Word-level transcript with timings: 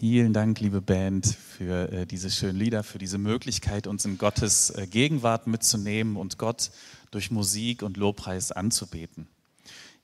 Vielen 0.00 0.32
Dank, 0.32 0.58
liebe 0.58 0.80
Band, 0.80 1.26
für 1.26 1.92
äh, 1.92 2.06
diese 2.06 2.30
schönen 2.30 2.58
Lieder, 2.58 2.82
für 2.82 2.96
diese 2.96 3.18
Möglichkeit, 3.18 3.86
uns 3.86 4.06
in 4.06 4.16
Gottes 4.16 4.70
äh, 4.70 4.86
Gegenwart 4.86 5.46
mitzunehmen 5.46 6.16
und 6.16 6.38
Gott 6.38 6.70
durch 7.10 7.30
Musik 7.30 7.82
und 7.82 7.98
Lobpreis 7.98 8.52
anzubeten. 8.52 9.28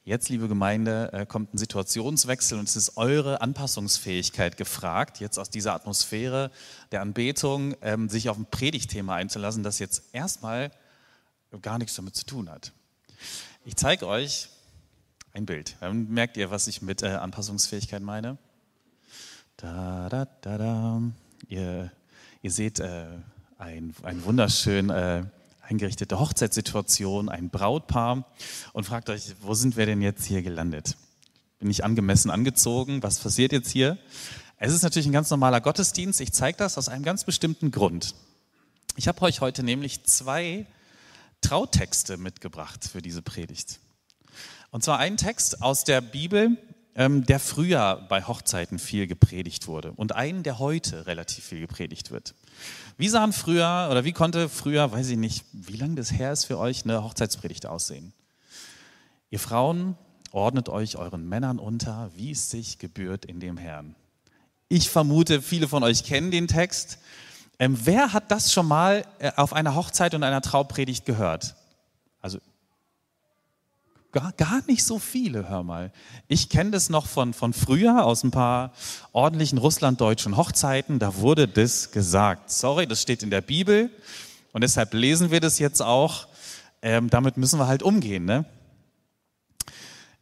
Jetzt, 0.05 0.29
liebe 0.29 0.47
Gemeinde, 0.47 1.11
äh, 1.15 1.25
kommt 1.25 1.55
ein 1.55 1.59
Situationswechsel 1.59 2.59
und 2.59 2.69
es 2.69 2.77
ist 2.77 2.99
eure 2.99 3.41
Anpassungsfähigkeit 3.41 4.59
gefragt, 4.59 5.21
jetzt 5.21 5.39
aus 5.39 5.49
dieser 5.49 5.73
Atmosphäre 5.73 6.51
der 6.93 7.01
Anbetung 7.01 7.75
ähm, 7.81 8.11
sich 8.11 8.29
auf 8.29 8.37
ein 8.37 8.47
Predigtthema 8.51 9.15
einzulassen, 9.15 9.63
das 9.63 9.79
jetzt 9.79 10.03
erstmal 10.13 10.71
gar 11.63 11.79
nichts 11.79 11.95
damit 11.95 12.15
zu 12.15 12.27
tun 12.27 12.51
hat. 12.51 12.73
Ich 13.65 13.75
zeige 13.77 14.07
euch 14.07 14.51
ein 15.33 15.47
Bild. 15.47 15.77
Dann 15.81 16.11
merkt 16.11 16.37
ihr, 16.37 16.51
was 16.51 16.69
ich 16.69 16.83
mit 16.83 17.03
Anpassungsfähigkeit 17.03 18.03
meine. 18.03 18.37
Da, 19.61 20.09
da, 20.09 20.25
da, 20.41 20.57
da. 20.57 21.03
Ihr, 21.49 21.91
ihr 22.43 22.51
seht 22.53 22.79
äh, 22.79 23.07
ein, 23.59 23.93
ein 24.05 24.23
wunderschön 24.23 24.89
äh, 24.89 25.25
eingerichtete 25.63 26.21
Hochzeitssituation, 26.21 27.29
ein 27.29 27.51
Brautpaar 27.51 28.25
und 28.73 28.85
fragt 28.85 29.11
euch, 29.11 29.35
wo 29.41 29.55
sind 29.55 29.77
wir 29.77 29.85
denn 29.85 30.01
jetzt 30.01 30.25
hier 30.25 30.43
gelandet? 30.43 30.97
Bin 31.59 31.69
ich 31.71 31.83
angemessen 31.83 32.31
angezogen? 32.31 33.03
Was 33.03 33.19
passiert 33.19 33.51
jetzt 33.51 33.69
hier? 33.71 33.99
Es 34.59 34.73
ist 34.73 34.85
natürlich 34.85 35.09
ein 35.09 35.13
ganz 35.13 35.29
normaler 35.29 35.61
Gottesdienst. 35.61 36.21
Ich 36.21 36.33
zeige 36.33 36.57
das 36.57 36.79
aus 36.79 36.89
einem 36.89 37.03
ganz 37.03 37.25
bestimmten 37.25 37.73
Grund. 37.73 38.15
Ich 38.95 39.09
habe 39.09 39.21
euch 39.23 39.41
heute 39.41 39.65
nämlich 39.65 40.05
zwei 40.05 40.67
Trautexte 41.41 42.17
mitgebracht 42.17 42.85
für 42.85 43.03
diese 43.03 43.23
Predigt. 43.23 43.81
Und 44.71 44.85
zwar 44.85 45.01
einen 45.01 45.17
Text 45.17 45.63
aus 45.63 45.83
der 45.83 46.01
Bibel, 46.01 46.57
der 46.99 47.39
früher 47.39 48.05
bei 48.09 48.25
Hochzeiten 48.25 48.81
viel 48.81 49.07
gepredigt 49.07 49.69
wurde 49.69 49.93
und 49.93 50.17
einen, 50.17 50.43
der 50.43 50.59
heute 50.59 51.07
relativ 51.07 51.45
viel 51.45 51.61
gepredigt 51.61 52.11
wird. 52.11 52.35
Wie 52.97 53.09
sahen 53.09 53.33
früher 53.33 53.87
oder 53.89 54.05
wie 54.05 54.13
konnte 54.13 54.49
früher, 54.49 54.91
weiß 54.91 55.11
ich 55.11 55.17
nicht, 55.17 55.45
wie 55.53 55.77
lange 55.77 55.95
das 55.95 56.11
her 56.11 56.33
ist 56.33 56.47
für 56.47 56.59
euch, 56.59 56.83
eine 56.85 57.05
Hochzeitspredigt 57.05 57.67
aussehen? 57.67 58.13
Ihr 59.31 59.39
Frauen, 59.39 59.97
ordnet 60.33 60.69
euch 60.69 60.97
euren 60.97 61.29
Männern 61.29 61.61
unter, 61.61 62.11
wie 62.17 62.33
es 62.33 62.51
sich 62.51 62.81
gebührt 62.81 63.25
in 63.25 63.39
dem 63.39 63.59
Herrn. 63.59 63.95
Ich 64.69 64.91
vermute, 64.91 65.41
viele 65.41 65.69
von 65.69 65.85
euch 65.85 66.03
kennen 66.03 66.33
den 66.33 66.49
Text. 66.49 66.99
Ähm, 67.61 67.79
wer 67.85 68.13
hat 68.13 68.33
das 68.33 68.53
schon 68.53 68.67
mal 68.67 69.05
äh, 69.21 69.31
auf 69.37 69.53
einer 69.53 69.77
Hochzeit 69.77 70.15
und 70.15 70.25
einer 70.25 70.43
Traupredigt 70.43 71.05
gehört? 71.05 71.55
Gar, 74.11 74.33
gar 74.33 74.63
nicht 74.67 74.85
so 74.85 74.99
viele, 74.99 75.51
hör 75.51 75.63
mal. 75.63 75.93
Ich 76.29 76.49
kenne 76.49 76.71
das 76.71 76.89
noch 76.89 77.07
von, 77.07 77.35
von 77.35 77.53
früher 77.53 78.07
aus 78.07 78.25
ein 78.25 78.31
paar 78.31 78.73
ordentlichen 79.13 79.59
russlanddeutschen 79.59 80.39
Hochzeiten. 80.39 80.99
Da 80.99 81.17
wurde 81.17 81.47
das 81.47 81.91
gesagt. 81.91 82.51
Sorry, 82.51 82.87
das 82.87 83.03
steht 83.03 83.23
in 83.23 83.29
der 83.29 83.43
Bibel 83.43 83.91
und 84.53 84.63
deshalb 84.63 84.95
lesen 84.95 85.31
wir 85.31 85.41
das 85.41 85.59
jetzt 85.59 85.83
auch. 85.83 86.27
Ähm, 86.81 87.11
damit 87.11 87.37
müssen 87.37 87.59
wir 87.59 87.67
halt 87.67 87.83
umgehen. 87.83 88.25
Ne? 88.25 88.47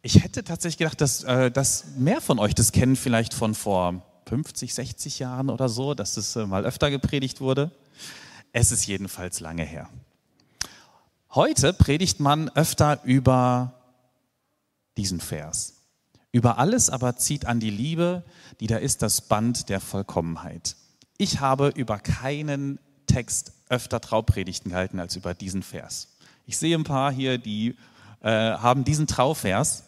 Ich 0.01 0.21
hätte 0.21 0.43
tatsächlich 0.43 0.79
gedacht, 0.79 0.99
dass, 0.99 1.23
äh, 1.23 1.49
dass 1.49 1.85
mehr 1.97 2.19
von 2.19 2.39
euch 2.39 2.55
das 2.55 2.73
kennen, 2.73 2.97
vielleicht 2.97 3.33
von 3.33 3.55
vor 3.55 4.01
50, 4.27 4.73
60 4.73 5.19
Jahren 5.19 5.49
oder 5.49 5.69
so, 5.69 5.93
dass 5.93 6.15
das 6.15 6.35
äh, 6.35 6.45
mal 6.45 6.65
öfter 6.65 6.91
gepredigt 6.91 7.39
wurde. 7.39 7.71
Es 8.51 8.73
ist 8.73 8.85
jedenfalls 8.85 9.39
lange 9.39 9.63
her. 9.63 9.89
Heute 11.33 11.71
predigt 11.71 12.19
man 12.19 12.49
öfter 12.49 12.99
über 13.03 13.76
diesen 14.97 15.19
Vers. 15.19 15.75
Über 16.31 16.57
alles 16.57 16.89
aber 16.89 17.15
zieht 17.15 17.45
an 17.45 17.59
die 17.59 17.69
Liebe, 17.69 18.23
die 18.59 18.67
da 18.67 18.77
ist 18.77 19.01
das 19.01 19.21
Band 19.21 19.69
der 19.69 19.79
Vollkommenheit. 19.79 20.75
Ich 21.17 21.39
habe 21.39 21.69
über 21.69 21.97
keinen 21.99 22.79
Text 23.07 23.53
öfter 23.69 24.01
Traupredigten 24.01 24.71
gehalten 24.71 24.99
als 24.99 25.15
über 25.15 25.33
diesen 25.33 25.63
Vers. 25.63 26.17
Ich 26.45 26.57
sehe 26.57 26.77
ein 26.77 26.83
paar 26.83 27.11
hier, 27.11 27.37
die 27.37 27.75
äh, 28.21 28.29
haben 28.29 28.83
diesen 28.83 29.07
Trauvers. 29.07 29.85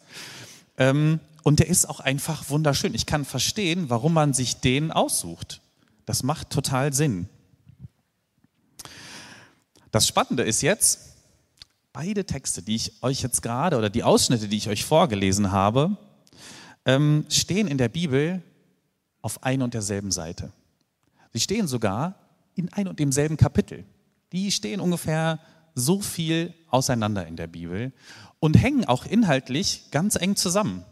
Ähm, 0.76 1.20
und 1.42 1.60
der 1.60 1.68
ist 1.68 1.88
auch 1.88 2.00
einfach 2.00 2.50
wunderschön. 2.50 2.94
Ich 2.94 3.06
kann 3.06 3.24
verstehen, 3.24 3.88
warum 3.88 4.12
man 4.12 4.34
sich 4.34 4.60
den 4.60 4.90
aussucht. 4.90 5.62
Das 6.04 6.22
macht 6.22 6.50
total 6.50 6.92
Sinn. 6.92 7.28
Das 9.90 10.06
Spannende 10.06 10.42
ist 10.42 10.62
jetzt, 10.62 11.09
beide 11.92 12.24
Texte, 12.24 12.62
die 12.62 12.76
ich 12.76 13.02
euch 13.02 13.22
jetzt 13.22 13.42
gerade 13.42 13.76
oder 13.76 13.90
die 13.90 14.02
Ausschnitte, 14.02 14.48
die 14.48 14.56
ich 14.56 14.68
euch 14.68 14.84
vorgelesen 14.84 15.52
habe, 15.52 15.96
ähm, 16.84 17.26
stehen 17.28 17.68
in 17.68 17.78
der 17.78 17.88
Bibel 17.88 18.42
auf 19.22 19.42
ein 19.42 19.62
und 19.62 19.74
derselben 19.74 20.10
Seite. 20.10 20.52
Sie 21.32 21.40
stehen 21.40 21.68
sogar 21.68 22.14
in 22.54 22.72
ein 22.72 22.88
und 22.88 22.98
demselben 22.98 23.36
Kapitel. 23.36 23.84
Die 24.32 24.50
stehen 24.50 24.80
ungefähr 24.80 25.40
so 25.74 26.00
viel 26.00 26.54
auseinander 26.68 27.26
in 27.26 27.36
der 27.36 27.46
Bibel 27.46 27.92
und 28.38 28.60
hängen 28.60 28.84
auch 28.84 29.06
inhaltlich 29.06 29.90
ganz 29.90 30.16
eng 30.16 30.36
zusammen. 30.36 30.84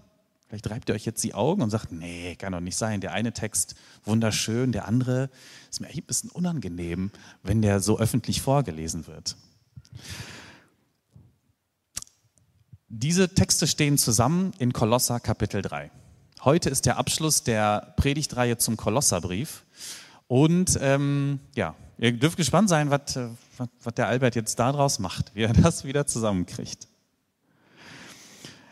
Vielleicht 0.48 0.70
reibt 0.70 0.88
ihr 0.88 0.94
euch 0.94 1.04
jetzt 1.04 1.22
die 1.24 1.34
Augen 1.34 1.62
und 1.62 1.70
sagt, 1.70 1.92
nee, 1.92 2.34
kann 2.36 2.52
doch 2.52 2.60
nicht 2.60 2.76
sein. 2.76 3.00
Der 3.00 3.12
eine 3.12 3.32
Text 3.32 3.74
wunderschön, 4.04 4.72
der 4.72 4.88
andere 4.88 5.30
ist 5.70 5.80
mir 5.80 5.88
ein 5.88 6.02
bisschen 6.04 6.30
unangenehm, 6.30 7.10
wenn 7.42 7.60
der 7.60 7.80
so 7.80 7.98
öffentlich 7.98 8.40
vorgelesen 8.40 9.06
wird. 9.06 9.36
Diese 12.90 13.34
Texte 13.34 13.66
stehen 13.66 13.98
zusammen 13.98 14.52
in 14.58 14.72
Kolosser 14.72 15.20
Kapitel 15.20 15.60
3. 15.60 15.90
Heute 16.42 16.70
ist 16.70 16.86
der 16.86 16.96
Abschluss 16.96 17.42
der 17.42 17.92
Predigtreihe 17.98 18.56
zum 18.56 18.78
Kolosserbrief. 18.78 19.66
Und 20.26 20.78
ähm, 20.80 21.38
ja, 21.54 21.74
ihr 21.98 22.12
dürft 22.12 22.38
gespannt 22.38 22.70
sein, 22.70 22.88
was, 22.88 23.18
was 23.58 23.94
der 23.94 24.08
Albert 24.08 24.36
jetzt 24.36 24.58
daraus 24.58 25.00
macht, 25.00 25.34
wie 25.34 25.42
er 25.42 25.52
das 25.52 25.84
wieder 25.84 26.06
zusammenkriegt. 26.06 26.88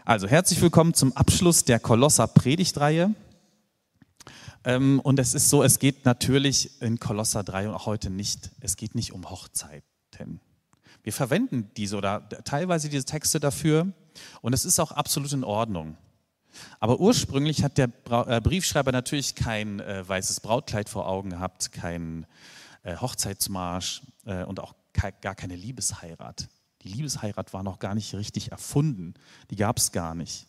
Also 0.06 0.26
herzlich 0.28 0.62
willkommen 0.62 0.94
zum 0.94 1.14
Abschluss 1.14 1.66
der 1.66 1.78
Kolosser 1.78 2.26
Predigtreihe. 2.26 3.14
Ähm, 4.64 4.98
und 5.00 5.18
es 5.18 5.34
ist 5.34 5.50
so, 5.50 5.62
es 5.62 5.78
geht 5.78 6.06
natürlich 6.06 6.80
in 6.80 6.98
Kolosser 6.98 7.44
3 7.44 7.68
und 7.68 7.74
auch 7.74 7.84
heute 7.84 8.08
nicht, 8.08 8.50
es 8.60 8.76
geht 8.76 8.94
nicht 8.94 9.12
um 9.12 9.28
Hochzeiten. 9.28 10.40
Wir 11.02 11.12
verwenden 11.12 11.70
diese 11.76 11.98
oder 11.98 12.26
teilweise 12.44 12.88
diese 12.88 13.04
Texte 13.04 13.40
dafür 13.40 13.92
und 14.40 14.52
es 14.52 14.64
ist 14.64 14.80
auch 14.80 14.92
absolut 14.92 15.32
in 15.32 15.44
Ordnung. 15.44 15.96
Aber 16.80 17.00
ursprünglich 17.00 17.62
hat 17.62 17.76
der 17.78 17.90
äh, 18.10 18.40
Briefschreiber 18.40 18.92
natürlich 18.92 19.34
kein 19.34 19.80
äh, 19.80 20.08
weißes 20.08 20.40
Brautkleid 20.40 20.88
vor 20.88 21.06
Augen 21.06 21.30
gehabt, 21.30 21.72
kein 21.72 22.26
äh, 22.82 22.96
Hochzeitsmarsch 22.96 24.02
äh, 24.24 24.44
und 24.44 24.60
auch 24.60 24.74
ke 24.92 25.12
gar 25.20 25.34
keine 25.34 25.56
Liebesheirat. 25.56 26.48
Die 26.82 26.88
Liebesheirat 26.88 27.52
war 27.52 27.62
noch 27.62 27.78
gar 27.78 27.94
nicht 27.94 28.14
richtig 28.14 28.52
erfunden, 28.52 29.14
die 29.50 29.56
gab 29.56 29.78
es 29.78 29.92
gar 29.92 30.14
nicht. 30.14 30.46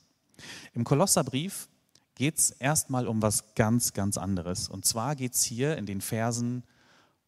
Im 0.73 0.83
Kolosserbrief 0.83 1.67
geht 2.15 2.37
es 2.37 2.51
erstmal 2.51 3.07
um 3.07 3.21
was 3.21 3.55
ganz, 3.55 3.93
ganz 3.93 4.17
anderes. 4.17 4.69
Und 4.69 4.85
zwar 4.85 5.15
geht 5.15 5.33
es 5.33 5.43
hier 5.43 5.77
in 5.77 5.85
den 5.85 6.01
Versen 6.01 6.63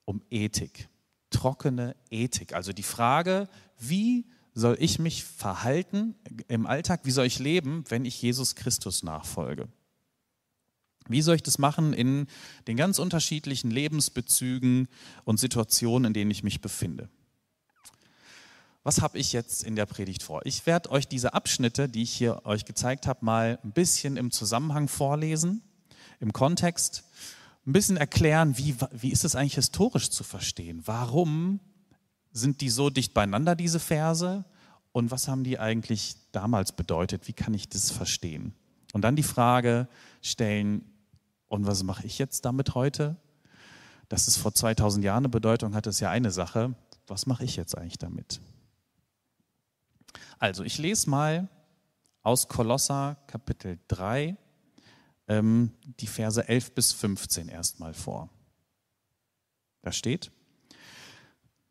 um 0.06 0.22
Ethik 0.30 0.90
trockene 1.30 1.96
Ethik. 2.10 2.54
Also 2.54 2.74
die 2.74 2.84
Frage, 2.84 3.48
wie 3.78 4.26
soll 4.54 4.78
ich 4.80 5.00
mich 5.00 5.24
verhalten 5.24 6.16
im 6.48 6.66
Alltag, 6.66 7.02
wie 7.04 7.12
soll 7.12 7.26
ich 7.26 7.40
leben, 7.40 7.84
wenn 7.90 8.06
ich 8.06 8.22
Jesus 8.22 8.56
Christus 8.56 9.04
nachfolge? 9.04 9.68
Wie 11.08 11.22
soll 11.22 11.36
ich 11.36 11.44
das 11.44 11.58
machen 11.58 11.94
in 11.94 12.28
den 12.68 12.78
ganz 12.78 13.00
unterschiedlichen 13.00 13.72
Lebensbezügen 13.72 14.88
und 15.24 15.40
Situationen, 15.40 16.08
in 16.08 16.14
denen 16.14 16.32
ich 16.32 16.44
mich 16.44 16.62
befinde? 16.62 17.10
Was 18.84 19.02
habe 19.02 19.18
ich 19.18 19.34
jetzt 19.34 19.64
in 19.64 19.76
der 19.76 19.86
Predigt 19.86 20.24
vor? 20.24 20.46
Ich 20.46 20.66
werde 20.66 20.92
euch 20.92 21.08
diese 21.08 21.34
Abschnitte, 21.34 21.90
die 21.90 22.04
ich 22.04 22.12
hier 22.12 22.46
euch 22.46 22.66
gezeigt 22.66 23.08
habe, 23.08 23.26
mal 23.26 23.60
ein 23.64 23.72
bisschen 23.72 24.18
im 24.18 24.32
Zusammenhang 24.32 24.88
vorlesen, 24.88 25.64
im 26.20 26.32
Kontext 26.32 27.04
ein 27.66 27.74
bisschen 27.74 27.98
erklären, 27.98 28.58
wie, 28.58 28.76
wie 28.92 29.12
ist 29.12 29.26
es 29.26 29.36
eigentlich 29.36 29.56
historisch 29.56 30.10
zu 30.10 30.24
verstehen? 30.24 30.82
Warum 30.86 31.60
sind 32.32 32.62
die 32.62 32.70
so 32.70 32.90
dicht 32.90 33.14
beieinander, 33.14 33.56
diese 33.56 33.80
Verse? 33.80 34.46
Und 34.92 35.12
was 35.12 35.28
haben 35.28 35.44
die 35.44 35.60
eigentlich 35.60 36.16
damals 36.32 36.72
bedeutet? 36.72 37.28
Wie 37.28 37.34
kann 37.34 37.54
ich 37.54 37.70
das 37.70 37.92
verstehen? 37.92 38.54
Und 38.94 39.04
dann 39.04 39.16
die 39.16 39.24
Frage 39.24 39.88
stellen, 40.22 40.84
und 41.48 41.66
was 41.66 41.84
mache 41.84 42.06
ich 42.06 42.20
jetzt 42.20 42.46
damit 42.46 42.76
heute? 42.76 43.18
Dass 44.08 44.28
es 44.28 44.38
vor 44.38 44.54
2000 44.54 45.04
Jahren 45.04 45.20
eine 45.20 45.30
Bedeutung 45.30 45.76
hat, 45.76 45.88
ist 45.88 46.00
ja 46.00 46.10
eine 46.10 46.32
Sache. 46.32 46.76
Was 47.08 47.26
mache 47.26 47.44
ich 47.44 47.56
jetzt 47.56 47.78
eigentlich 47.78 47.98
damit? 47.98 48.40
Also, 50.38 50.64
ich 50.64 50.78
lese 50.78 51.10
mal 51.10 51.48
aus 52.22 52.48
Kolosser 52.48 53.18
Kapitel 53.28 53.80
3, 53.88 54.38
ähm, 55.28 55.72
die 56.00 56.08
Verse 56.08 56.48
11 56.48 56.74
bis 56.74 56.94
15 56.94 57.50
erstmal 57.50 57.94
vor. 57.94 58.30
Da 59.82 59.92
steht, 59.92 60.32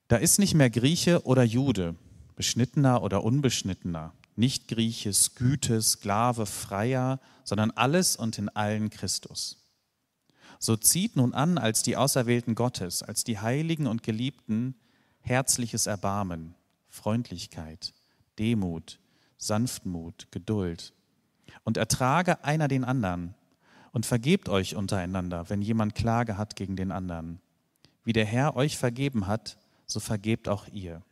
da 0.08 0.16
ist 0.16 0.38
nicht 0.38 0.54
mehr 0.54 0.70
Grieche 0.70 1.24
oder 1.24 1.42
Jude, 1.42 1.94
beschnittener 2.34 3.02
oder 3.02 3.24
unbeschnittener, 3.24 4.14
nicht 4.36 4.68
Grieche, 4.68 5.12
Güte, 5.34 5.82
Sklave, 5.82 6.46
Freier, 6.46 7.20
sondern 7.44 7.70
alles 7.72 8.16
und 8.16 8.38
in 8.38 8.48
allen 8.48 8.90
Christus. 8.90 9.58
So 10.58 10.76
zieht 10.76 11.16
nun 11.16 11.34
an 11.34 11.58
als 11.58 11.82
die 11.82 11.96
Auserwählten 11.96 12.54
Gottes, 12.54 13.02
als 13.02 13.22
die 13.22 13.38
Heiligen 13.38 13.86
und 13.86 14.02
Geliebten, 14.02 14.74
herzliches 15.20 15.86
Erbarmen, 15.86 16.54
Freundlichkeit, 16.88 17.92
Demut, 18.38 18.98
Sanftmut, 19.36 20.28
Geduld. 20.30 20.94
Und 21.64 21.76
ertrage 21.76 22.44
einer 22.44 22.66
den 22.66 22.84
anderen 22.84 23.34
und 23.92 24.06
vergebt 24.06 24.48
euch 24.48 24.74
untereinander, 24.74 25.48
wenn 25.50 25.62
jemand 25.62 25.94
Klage 25.94 26.38
hat 26.38 26.56
gegen 26.56 26.76
den 26.76 26.92
anderen. 26.92 27.40
Wie 28.04 28.12
der 28.12 28.24
Herr 28.24 28.56
euch 28.56 28.78
vergeben 28.78 29.26
hat, 29.26 29.58
so 29.90 30.00
vergebt 30.00 30.48
auch 30.48 30.68
ihr. 30.68 31.02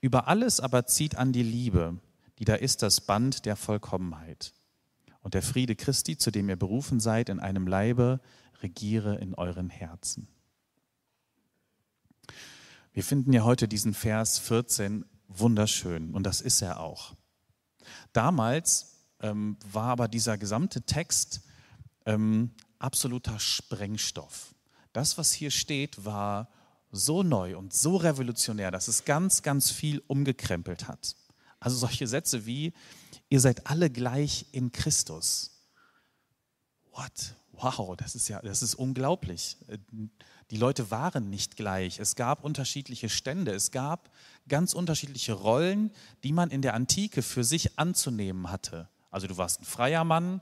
Über 0.00 0.28
alles 0.28 0.60
aber 0.60 0.86
zieht 0.86 1.16
an 1.16 1.32
die 1.32 1.42
Liebe, 1.42 1.98
die 2.38 2.44
da 2.44 2.54
ist 2.54 2.82
das 2.82 3.00
Band 3.00 3.44
der 3.44 3.56
Vollkommenheit. 3.56 4.52
Und 5.20 5.34
der 5.34 5.42
Friede 5.42 5.74
Christi, 5.74 6.16
zu 6.16 6.30
dem 6.30 6.48
ihr 6.48 6.56
berufen 6.56 7.00
seid, 7.00 7.28
in 7.28 7.40
einem 7.40 7.66
Leibe, 7.66 8.20
regiere 8.62 9.16
in 9.16 9.34
euren 9.34 9.68
Herzen. 9.68 10.28
Wir 12.92 13.04
finden 13.04 13.32
ja 13.32 13.42
heute 13.42 13.68
diesen 13.68 13.94
Vers 13.94 14.38
14 14.38 15.04
wunderschön 15.28 16.14
und 16.14 16.24
das 16.24 16.40
ist 16.40 16.62
er 16.62 16.80
auch. 16.80 17.14
Damals 18.12 18.96
ähm, 19.20 19.56
war 19.70 19.90
aber 19.90 20.08
dieser 20.08 20.38
gesamte 20.38 20.82
Text 20.82 21.42
ähm, 22.06 22.52
absoluter 22.78 23.38
Sprengstoff. 23.38 24.54
Das, 24.92 25.18
was 25.18 25.32
hier 25.32 25.50
steht, 25.50 26.04
war 26.04 26.48
so 26.90 27.22
neu 27.22 27.56
und 27.56 27.72
so 27.72 27.96
revolutionär, 27.96 28.70
dass 28.70 28.88
es 28.88 29.04
ganz, 29.04 29.42
ganz 29.42 29.70
viel 29.70 30.02
umgekrempelt 30.06 30.88
hat. 30.88 31.16
Also 31.60 31.76
solche 31.76 32.06
Sätze 32.06 32.46
wie, 32.46 32.72
ihr 33.28 33.40
seid 33.40 33.66
alle 33.66 33.90
gleich 33.90 34.46
in 34.52 34.72
Christus. 34.72 35.50
What? 36.92 37.34
Wow, 37.52 37.96
das 37.96 38.14
ist 38.14 38.28
ja, 38.28 38.40
das 38.40 38.62
ist 38.62 38.76
unglaublich. 38.76 39.56
Die 40.50 40.56
Leute 40.56 40.90
waren 40.90 41.28
nicht 41.28 41.56
gleich. 41.56 41.98
Es 41.98 42.14
gab 42.14 42.44
unterschiedliche 42.44 43.08
Stände. 43.08 43.52
Es 43.52 43.72
gab 43.72 44.10
ganz 44.46 44.74
unterschiedliche 44.74 45.32
Rollen, 45.32 45.90
die 46.22 46.32
man 46.32 46.50
in 46.50 46.62
der 46.62 46.74
Antike 46.74 47.22
für 47.22 47.42
sich 47.42 47.78
anzunehmen 47.78 48.50
hatte. 48.50 48.88
Also 49.10 49.26
du 49.26 49.36
warst 49.36 49.60
ein 49.60 49.64
freier 49.64 50.04
Mann, 50.04 50.40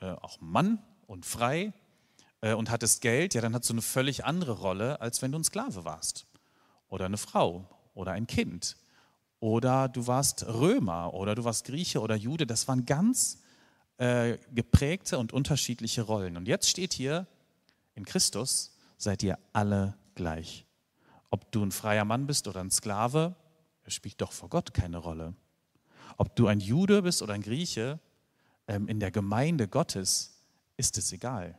äh, 0.00 0.10
auch 0.10 0.40
Mann 0.40 0.82
und 1.06 1.24
frei 1.24 1.72
und 2.52 2.70
hattest 2.70 3.00
Geld, 3.00 3.34
ja, 3.34 3.40
dann 3.40 3.54
hattest 3.54 3.70
du 3.70 3.74
eine 3.74 3.82
völlig 3.82 4.24
andere 4.24 4.52
Rolle, 4.52 5.00
als 5.00 5.22
wenn 5.22 5.32
du 5.32 5.38
ein 5.38 5.44
Sklave 5.44 5.84
warst. 5.84 6.26
Oder 6.88 7.06
eine 7.06 7.16
Frau 7.16 7.68
oder 7.94 8.12
ein 8.12 8.26
Kind. 8.26 8.76
Oder 9.40 9.88
du 9.88 10.06
warst 10.06 10.46
Römer 10.46 11.14
oder 11.14 11.34
du 11.34 11.44
warst 11.44 11.64
Grieche 11.64 12.00
oder 12.00 12.16
Jude. 12.16 12.46
Das 12.46 12.68
waren 12.68 12.86
ganz 12.86 13.42
äh, 13.98 14.38
geprägte 14.52 15.18
und 15.18 15.32
unterschiedliche 15.32 16.02
Rollen. 16.02 16.36
Und 16.36 16.48
jetzt 16.48 16.68
steht 16.68 16.92
hier, 16.92 17.26
in 17.94 18.04
Christus 18.04 18.76
seid 18.96 19.22
ihr 19.22 19.38
alle 19.52 19.96
gleich. 20.14 20.66
Ob 21.30 21.50
du 21.52 21.62
ein 21.62 21.72
freier 21.72 22.04
Mann 22.04 22.26
bist 22.26 22.48
oder 22.48 22.60
ein 22.60 22.70
Sklave, 22.70 23.34
das 23.84 23.94
spielt 23.94 24.20
doch 24.20 24.32
vor 24.32 24.48
Gott 24.48 24.74
keine 24.74 24.98
Rolle. 24.98 25.34
Ob 26.16 26.36
du 26.36 26.46
ein 26.46 26.60
Jude 26.60 27.02
bist 27.02 27.22
oder 27.22 27.34
ein 27.34 27.42
Grieche, 27.42 27.98
ähm, 28.68 28.88
in 28.88 29.00
der 29.00 29.10
Gemeinde 29.10 29.68
Gottes 29.68 30.42
ist 30.76 30.96
es 30.98 31.12
egal. 31.12 31.58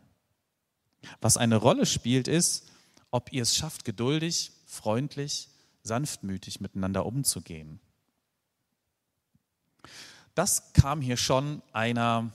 Was 1.21 1.37
eine 1.37 1.57
Rolle 1.57 1.85
spielt, 1.85 2.27
ist, 2.27 2.71
ob 3.11 3.31
ihr 3.31 3.43
es 3.43 3.55
schafft, 3.55 3.85
geduldig, 3.85 4.51
freundlich, 4.65 5.49
sanftmütig 5.83 6.59
miteinander 6.59 7.05
umzugehen. 7.05 7.79
Das 10.33 10.73
kam 10.73 11.01
hier 11.01 11.15
schon 11.15 11.61
einer, 11.71 12.31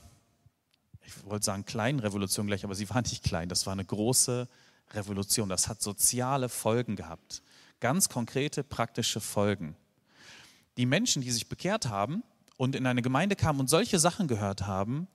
ich 1.05 1.25
wollte 1.25 1.45
sagen 1.45 1.67
kleinen 1.67 2.01
Revolution 2.01 2.47
gleich, 2.47 2.65
aber 2.65 2.75
sie 2.75 2.89
war 2.89 3.03
nicht 3.03 3.23
klein, 3.23 3.49
das 3.49 3.67
war 3.67 3.75
eine 3.75 3.85
große 3.85 4.49
Revolution. 4.95 5.49
Das 5.49 5.69
hat 5.69 5.83
soziale 5.83 6.49
Folgen 6.49 6.97
gehabt, 6.97 7.43
ganz 7.81 8.09
konkrete, 8.09 8.65
praktische 8.65 9.21
Folgen. 9.21 9.77
Die 10.77 10.87
Menschen, 10.87 11.23
die 11.23 11.31
sich 11.31 11.49
bekehrt 11.49 11.87
haben 11.87 12.23
und 12.57 12.75
in 12.75 12.87
eine 12.87 13.03
Gemeinde 13.03 13.37
kamen 13.37 13.61
und 13.61 13.69
solche 13.69 13.99
Sachen 13.99 14.29
gehört 14.29 14.67
haben, 14.67 15.09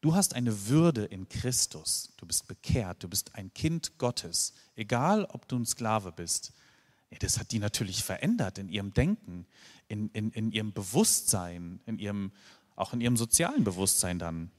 Du 0.00 0.14
hast 0.14 0.34
eine 0.34 0.68
Würde 0.68 1.04
in 1.04 1.28
Christus. 1.28 2.12
Du 2.16 2.26
bist 2.26 2.46
bekehrt. 2.46 3.02
Du 3.02 3.08
bist 3.08 3.34
ein 3.34 3.52
Kind 3.52 3.98
Gottes. 3.98 4.54
Egal, 4.74 5.26
ob 5.26 5.46
du 5.46 5.58
ein 5.58 5.66
Sklave 5.66 6.12
bist. 6.12 6.52
Ja, 7.10 7.18
das 7.18 7.38
hat 7.38 7.52
die 7.52 7.58
natürlich 7.58 8.02
verändert 8.02 8.58
in 8.58 8.68
ihrem 8.68 8.94
Denken, 8.94 9.46
in, 9.88 10.08
in, 10.10 10.30
in 10.30 10.52
ihrem 10.52 10.72
Bewusstsein, 10.72 11.80
in 11.84 11.98
ihrem, 11.98 12.32
auch 12.76 12.92
in 12.92 13.00
ihrem 13.00 13.16
sozialen 13.16 13.64
Bewusstsein 13.64 14.18
dann. 14.18 14.50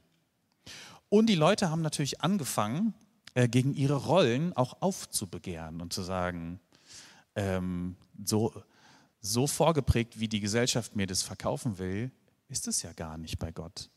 Und 1.08 1.26
die 1.26 1.34
Leute 1.34 1.70
haben 1.70 1.82
natürlich 1.82 2.20
angefangen, 2.20 2.94
äh, 3.34 3.48
gegen 3.48 3.74
ihre 3.74 3.96
Rollen 3.96 4.52
auch 4.54 4.80
aufzubegehren 4.80 5.80
und 5.80 5.92
zu 5.92 6.02
sagen, 6.02 6.60
ähm, 7.34 7.96
so, 8.24 8.52
so 9.20 9.46
vorgeprägt, 9.46 10.20
wie 10.20 10.28
die 10.28 10.40
Gesellschaft 10.40 10.94
mir 10.94 11.06
das 11.06 11.22
verkaufen 11.22 11.78
will, 11.78 12.12
ist 12.48 12.68
es 12.68 12.82
ja 12.82 12.92
gar 12.92 13.16
nicht 13.16 13.38
bei 13.38 13.50
Gott. 13.50 13.88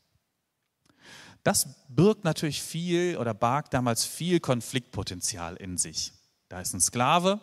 Das 1.46 1.68
birgt 1.88 2.24
natürlich 2.24 2.60
viel 2.60 3.16
oder 3.18 3.32
barg 3.32 3.70
damals 3.70 4.04
viel 4.04 4.40
Konfliktpotenzial 4.40 5.54
in 5.54 5.78
sich. 5.78 6.12
Da 6.48 6.60
ist 6.60 6.74
ein 6.74 6.80
Sklave, 6.80 7.40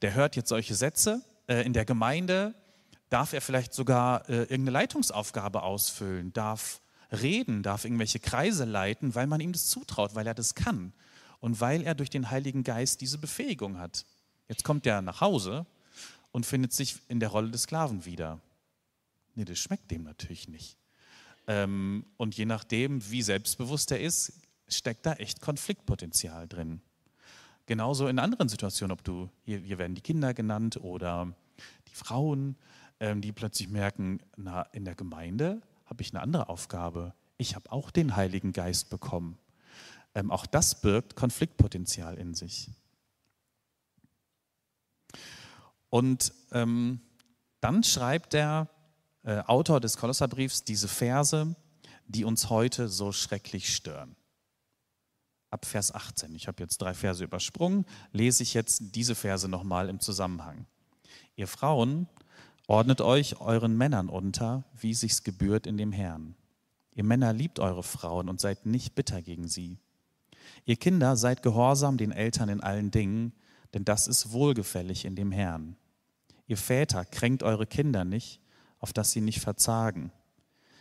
der 0.00 0.14
hört 0.14 0.36
jetzt 0.36 0.48
solche 0.48 0.74
Sätze. 0.74 1.20
Äh, 1.46 1.60
in 1.66 1.74
der 1.74 1.84
Gemeinde 1.84 2.54
darf 3.10 3.34
er 3.34 3.42
vielleicht 3.42 3.74
sogar 3.74 4.26
äh, 4.30 4.44
irgendeine 4.44 4.70
Leitungsaufgabe 4.70 5.64
ausfüllen, 5.64 6.32
darf 6.32 6.80
reden, 7.10 7.62
darf 7.62 7.84
irgendwelche 7.84 8.20
Kreise 8.20 8.64
leiten, 8.64 9.14
weil 9.14 9.26
man 9.26 9.42
ihm 9.42 9.52
das 9.52 9.66
zutraut, 9.66 10.14
weil 10.14 10.26
er 10.26 10.32
das 10.32 10.54
kann 10.54 10.94
und 11.40 11.60
weil 11.60 11.82
er 11.82 11.94
durch 11.94 12.08
den 12.08 12.30
Heiligen 12.30 12.64
Geist 12.64 13.02
diese 13.02 13.18
Befähigung 13.18 13.78
hat. 13.78 14.06
Jetzt 14.48 14.64
kommt 14.64 14.86
er 14.86 15.02
nach 15.02 15.20
Hause 15.20 15.66
und 16.30 16.46
findet 16.46 16.72
sich 16.72 16.96
in 17.08 17.20
der 17.20 17.28
Rolle 17.28 17.50
des 17.50 17.64
Sklaven 17.64 18.06
wieder. 18.06 18.40
Nee, 19.34 19.44
das 19.44 19.58
schmeckt 19.58 19.90
dem 19.90 20.04
natürlich 20.04 20.48
nicht. 20.48 20.78
Ähm, 21.46 22.06
und 22.16 22.36
je 22.36 22.44
nachdem, 22.44 23.10
wie 23.10 23.22
selbstbewusst 23.22 23.90
er 23.90 24.00
ist, 24.00 24.32
steckt 24.68 25.06
da 25.06 25.14
echt 25.14 25.40
Konfliktpotenzial 25.40 26.48
drin. 26.48 26.80
Genauso 27.66 28.08
in 28.08 28.18
anderen 28.18 28.48
Situationen, 28.48 28.92
ob 28.92 29.04
du, 29.04 29.28
hier, 29.44 29.58
hier 29.58 29.78
werden 29.78 29.94
die 29.94 30.00
Kinder 30.00 30.34
genannt 30.34 30.78
oder 30.78 31.34
die 31.88 31.94
Frauen, 31.94 32.56
ähm, 33.00 33.20
die 33.20 33.32
plötzlich 33.32 33.68
merken, 33.68 34.20
na, 34.36 34.62
in 34.72 34.84
der 34.84 34.94
Gemeinde 34.94 35.62
habe 35.86 36.02
ich 36.02 36.12
eine 36.12 36.22
andere 36.22 36.48
Aufgabe. 36.48 37.14
Ich 37.38 37.54
habe 37.54 37.70
auch 37.70 37.90
den 37.90 38.16
Heiligen 38.16 38.52
Geist 38.52 38.90
bekommen. 38.90 39.38
Ähm, 40.14 40.30
auch 40.30 40.46
das 40.46 40.80
birgt 40.80 41.16
Konfliktpotenzial 41.16 42.16
in 42.18 42.34
sich. 42.34 42.70
Und 45.90 46.32
ähm, 46.52 47.00
dann 47.60 47.84
schreibt 47.84 48.34
er 48.34 48.68
äh, 49.24 49.38
Autor 49.40 49.80
des 49.80 49.96
Kolosserbriefs 49.96 50.64
diese 50.64 50.88
Verse, 50.88 51.54
die 52.06 52.24
uns 52.24 52.50
heute 52.50 52.88
so 52.88 53.12
schrecklich 53.12 53.74
stören. 53.74 54.16
Ab 55.50 55.66
Vers 55.66 55.94
18. 55.94 56.34
Ich 56.34 56.48
habe 56.48 56.62
jetzt 56.62 56.78
drei 56.78 56.94
Verse 56.94 57.22
übersprungen, 57.22 57.84
lese 58.12 58.42
ich 58.42 58.54
jetzt 58.54 58.94
diese 58.94 59.14
Verse 59.14 59.48
nochmal 59.48 59.88
im 59.88 60.00
Zusammenhang. 60.00 60.66
Ihr 61.36 61.46
Frauen, 61.46 62.08
ordnet 62.66 63.00
euch 63.00 63.40
euren 63.40 63.76
Männern 63.76 64.08
unter, 64.08 64.64
wie 64.74 64.94
sich's 64.94 65.24
gebührt 65.24 65.66
in 65.66 65.76
dem 65.76 65.92
Herrn. 65.92 66.34
Ihr 66.94 67.04
Männer 67.04 67.32
liebt 67.32 67.58
eure 67.58 67.82
Frauen 67.82 68.28
und 68.28 68.40
seid 68.40 68.66
nicht 68.66 68.94
bitter 68.94 69.22
gegen 69.22 69.48
sie. 69.48 69.78
Ihr 70.64 70.76
Kinder 70.76 71.16
seid 71.16 71.42
gehorsam 71.42 71.96
den 71.96 72.12
Eltern 72.12 72.48
in 72.48 72.60
allen 72.60 72.90
Dingen, 72.90 73.32
denn 73.74 73.84
das 73.84 74.06
ist 74.06 74.32
wohlgefällig 74.32 75.04
in 75.04 75.16
dem 75.16 75.32
Herrn. 75.32 75.76
Ihr 76.46 76.58
Väter 76.58 77.04
kränkt 77.04 77.42
eure 77.42 77.66
Kinder 77.66 78.04
nicht, 78.04 78.41
auf 78.82 78.92
dass 78.92 79.12
sie 79.12 79.22
nicht 79.22 79.40
verzagen. 79.40 80.12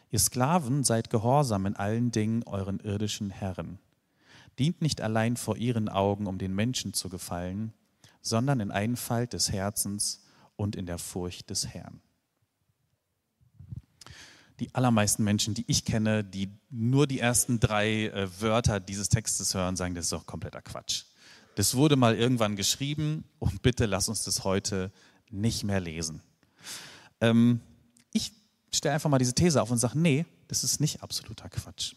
Ihr 0.10 0.20
Sklaven 0.20 0.84
seid 0.84 1.10
gehorsam 1.10 1.66
in 1.66 1.78
allen 1.78 2.12
Dingen 2.12 2.44
euren 2.44 2.80
irdischen 2.82 3.30
Herren. 3.30 3.80
Dient 4.60 4.82
nicht 4.82 5.00
allein 5.00 5.38
vor 5.38 5.56
ihren 5.56 5.88
Augen, 5.88 6.28
um 6.28 6.38
den 6.38 6.54
Menschen 6.54 6.94
zu 6.94 7.08
gefallen, 7.08 7.74
sondern 8.22 8.60
in 8.60 8.72
Einfalt 8.72 9.34
des 9.34 9.52
Herzens 9.52 10.26
und 10.58 10.76
in 10.76 10.86
der 10.86 10.98
Furcht 10.98 11.50
des 11.50 11.68
Herrn. 11.68 12.02
Die 14.60 14.76
allermeisten 14.76 15.24
Menschen, 15.24 15.54
die 15.54 15.64
ich 15.68 15.86
kenne, 15.86 16.24
die 16.24 16.50
nur 16.70 17.08
die 17.08 17.20
ersten 17.20 17.60
drei 17.60 18.08
äh, 18.08 18.42
Wörter 18.42 18.80
dieses 18.80 19.10
Textes 19.10 19.56
hören, 19.56 19.76
sagen, 19.76 19.96
das 19.96 20.06
ist 20.06 20.12
doch 20.12 20.26
kompletter 20.26 20.62
Quatsch. 20.62 21.06
Das 21.56 21.76
wurde 21.76 21.96
mal 21.96 22.16
irgendwann 22.16 22.56
geschrieben 22.56 23.24
und 23.40 23.62
bitte 23.62 23.86
lass 23.86 24.10
uns 24.10 24.24
das 24.24 24.44
heute 24.44 24.92
nicht 25.30 25.64
mehr 25.64 25.80
lesen. 25.80 26.22
Ähm, 27.22 27.62
stelle 28.78 28.96
einfach 28.96 29.10
mal 29.10 29.18
diese 29.18 29.34
These 29.34 29.62
auf 29.62 29.72
und 29.72 29.78
sage, 29.78 30.00
nee, 30.00 30.26
das 30.48 30.64
ist 30.64 30.80
nicht 30.80 31.04
absoluter 31.04 31.50
Quatsch. 31.50 31.94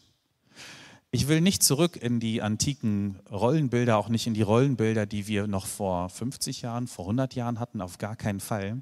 Ich 1.11 1.27
will 1.27 1.39
nicht 1.39 1.63
zurück 1.63 1.95
in 1.95 2.19
die 2.19 2.41
antiken 2.41 3.19
Rollenbilder, 3.31 3.97
auch 3.97 4.09
nicht 4.09 4.27
in 4.27 4.33
die 4.33 4.41
Rollenbilder, 4.41 5.05
die 5.05 5.27
wir 5.27 5.47
noch 5.47 5.65
vor 5.65 6.09
50 6.09 6.61
Jahren, 6.61 6.87
vor 6.87 7.05
100 7.05 7.35
Jahren 7.35 7.59
hatten, 7.59 7.79
auf 7.79 7.97
gar 7.97 8.15
keinen 8.15 8.41
Fall. 8.41 8.81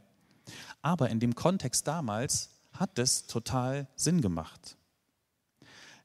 Aber 0.82 1.10
in 1.10 1.20
dem 1.20 1.36
Kontext 1.36 1.88
damals 1.88 2.50
hat 2.74 2.98
es 2.98 3.28
total 3.28 3.88
Sinn 3.96 4.22
gemacht. 4.22 4.78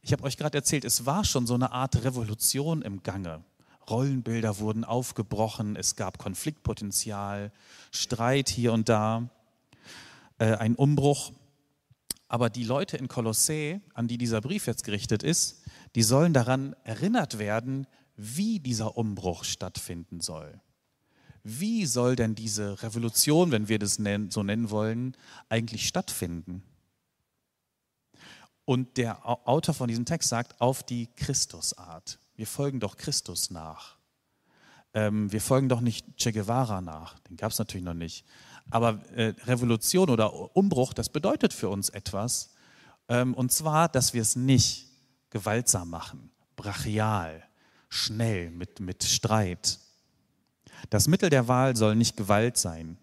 Ich 0.02 0.12
habe 0.12 0.24
euch 0.24 0.36
gerade 0.36 0.58
erzählt, 0.58 0.84
es 0.84 1.06
war 1.06 1.24
schon 1.24 1.46
so 1.46 1.54
eine 1.54 1.72
Art 1.72 2.04
Revolution 2.04 2.82
im 2.82 3.02
Gange. 3.02 3.42
Rollenbilder 3.88 4.58
wurden 4.58 4.84
aufgebrochen, 4.84 5.76
es 5.76 5.96
gab 5.96 6.18
Konfliktpotenzial, 6.18 7.52
Streit 7.90 8.48
hier 8.48 8.72
und 8.72 8.88
da, 8.88 9.30
äh, 10.38 10.54
ein 10.54 10.74
Umbruch. 10.74 11.32
Aber 12.28 12.50
die 12.50 12.64
Leute 12.64 12.96
in 12.98 13.08
Kolossä, 13.08 13.80
an 13.94 14.06
die 14.06 14.18
dieser 14.18 14.40
Brief 14.40 14.66
jetzt 14.66 14.84
gerichtet 14.84 15.22
ist, 15.22 15.62
die 15.94 16.02
sollen 16.02 16.34
daran 16.34 16.76
erinnert 16.84 17.38
werden, 17.38 17.86
wie 18.16 18.60
dieser 18.60 18.96
Umbruch 18.96 19.44
stattfinden 19.44 20.20
soll. 20.20 20.60
Wie 21.42 21.86
soll 21.86 22.16
denn 22.16 22.34
diese 22.34 22.82
Revolution, 22.82 23.50
wenn 23.50 23.68
wir 23.68 23.78
das 23.78 23.98
so 24.28 24.42
nennen 24.42 24.70
wollen, 24.70 25.16
eigentlich 25.48 25.88
stattfinden? 25.88 26.62
Und 28.66 28.98
der 28.98 29.26
Autor 29.48 29.74
von 29.74 29.88
diesem 29.88 30.04
Text 30.04 30.28
sagt, 30.28 30.60
auf 30.60 30.82
die 30.82 31.08
Christusart. 31.16 32.18
Wir 32.36 32.46
folgen 32.46 32.80
doch 32.80 32.98
Christus 32.98 33.50
nach. 33.50 33.96
Ähm, 34.92 35.32
wir 35.32 35.40
folgen 35.40 35.70
doch 35.70 35.80
nicht 35.80 36.18
Che 36.18 36.32
Guevara 36.32 36.82
nach. 36.82 37.18
Den 37.20 37.38
gab 37.38 37.52
es 37.52 37.58
natürlich 37.58 37.84
noch 37.84 37.94
nicht. 37.94 38.26
Aber 38.70 39.00
äh, 39.14 39.34
Revolution 39.46 40.10
oder 40.10 40.56
Umbruch, 40.56 40.92
das 40.92 41.08
bedeutet 41.08 41.52
für 41.52 41.68
uns 41.68 41.88
etwas. 41.88 42.54
Ähm, 43.08 43.34
und 43.34 43.52
zwar, 43.52 43.88
dass 43.88 44.14
wir 44.14 44.22
es 44.22 44.36
nicht 44.36 44.86
gewaltsam 45.30 45.90
machen, 45.90 46.30
brachial, 46.56 47.42
schnell, 47.88 48.50
mit, 48.50 48.80
mit 48.80 49.04
Streit. 49.04 49.78
Das 50.90 51.08
Mittel 51.08 51.30
der 51.30 51.48
Wahl 51.48 51.76
soll 51.76 51.96
nicht 51.96 52.16
Gewalt 52.16 52.56
sein. 52.56 52.98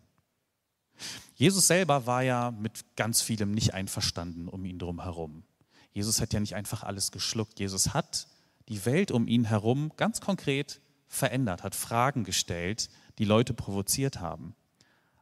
Jesus 1.35 1.67
selber 1.67 2.05
war 2.05 2.23
ja 2.23 2.51
mit 2.51 2.95
ganz 2.95 3.21
vielem 3.21 3.51
nicht 3.51 3.73
einverstanden 3.73 4.47
um 4.47 4.63
ihn 4.63 4.79
drum 4.79 5.01
herum. 5.01 5.43
Jesus 5.91 6.21
hat 6.21 6.33
ja 6.33 6.39
nicht 6.39 6.55
einfach 6.55 6.83
alles 6.83 7.11
geschluckt. 7.11 7.59
Jesus 7.59 7.93
hat 7.93 8.27
die 8.69 8.85
Welt 8.85 9.11
um 9.11 9.27
ihn 9.27 9.45
herum 9.45 9.91
ganz 9.97 10.21
konkret 10.21 10.81
verändert, 11.07 11.63
hat 11.63 11.75
Fragen 11.75 12.23
gestellt, 12.23 12.89
die 13.17 13.25
Leute 13.25 13.53
provoziert 13.53 14.19
haben. 14.19 14.55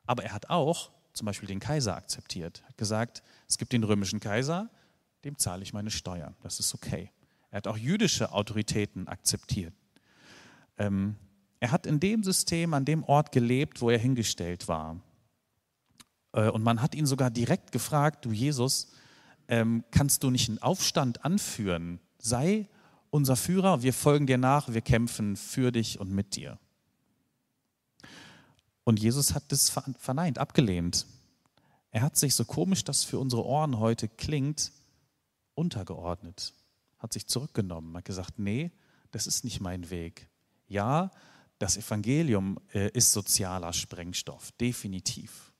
Aber 0.05 0.23
er 0.23 0.33
hat 0.33 0.49
auch 0.49 0.91
zum 1.13 1.25
Beispiel 1.25 1.47
den 1.47 1.59
Kaiser 1.59 1.95
akzeptiert, 1.95 2.63
hat 2.67 2.77
gesagt, 2.77 3.23
es 3.47 3.57
gibt 3.57 3.71
den 3.71 3.83
römischen 3.83 4.19
Kaiser, 4.19 4.69
dem 5.23 5.37
zahle 5.37 5.63
ich 5.63 5.73
meine 5.73 5.91
Steuern, 5.91 6.35
das 6.41 6.59
ist 6.59 6.73
okay. 6.73 7.11
Er 7.51 7.57
hat 7.57 7.67
auch 7.67 7.77
jüdische 7.77 8.31
Autoritäten 8.31 9.07
akzeptiert. 9.07 9.73
Ähm, 10.77 11.15
er 11.59 11.71
hat 11.71 11.85
in 11.85 11.99
dem 11.99 12.23
System, 12.23 12.73
an 12.73 12.83
dem 12.83 13.03
Ort 13.03 13.31
gelebt, 13.31 13.79
wo 13.79 13.89
er 13.89 13.99
hingestellt 13.99 14.67
war. 14.67 14.99
Äh, 16.33 16.49
und 16.49 16.63
man 16.63 16.81
hat 16.81 16.95
ihn 16.95 17.05
sogar 17.05 17.29
direkt 17.29 17.71
gefragt, 17.71 18.25
du 18.25 18.31
Jesus, 18.31 18.91
ähm, 19.47 19.83
kannst 19.91 20.23
du 20.23 20.31
nicht 20.31 20.49
einen 20.49 20.61
Aufstand 20.61 21.23
anführen? 21.23 21.99
Sei 22.17 22.67
unser 23.11 23.35
Führer, 23.35 23.83
wir 23.83 23.93
folgen 23.93 24.25
dir 24.25 24.39
nach, 24.39 24.73
wir 24.73 24.81
kämpfen 24.81 25.35
für 25.35 25.71
dich 25.71 25.99
und 25.99 26.11
mit 26.11 26.35
dir. 26.35 26.57
Und 28.83 28.99
Jesus 28.99 29.33
hat 29.33 29.43
das 29.49 29.69
verneint, 29.69 30.39
abgelehnt. 30.39 31.05
Er 31.91 32.01
hat 32.01 32.17
sich, 32.17 32.35
so 32.35 32.43
komisch 32.43 32.83
das 32.83 33.03
für 33.03 33.19
unsere 33.19 33.45
Ohren 33.45 33.79
heute 33.79 34.09
klingt, 34.09 34.71
untergeordnet, 35.55 36.53
hat 36.97 37.13
sich 37.13 37.27
zurückgenommen, 37.27 37.95
hat 37.95 38.05
gesagt, 38.05 38.39
nee, 38.39 38.71
das 39.11 39.27
ist 39.27 39.43
nicht 39.43 39.61
mein 39.61 39.89
Weg. 39.89 40.27
Ja, 40.67 41.11
das 41.59 41.77
Evangelium 41.77 42.57
äh, 42.73 42.89
ist 42.89 43.11
sozialer 43.11 43.73
Sprengstoff, 43.73 44.51
definitiv. 44.53 45.53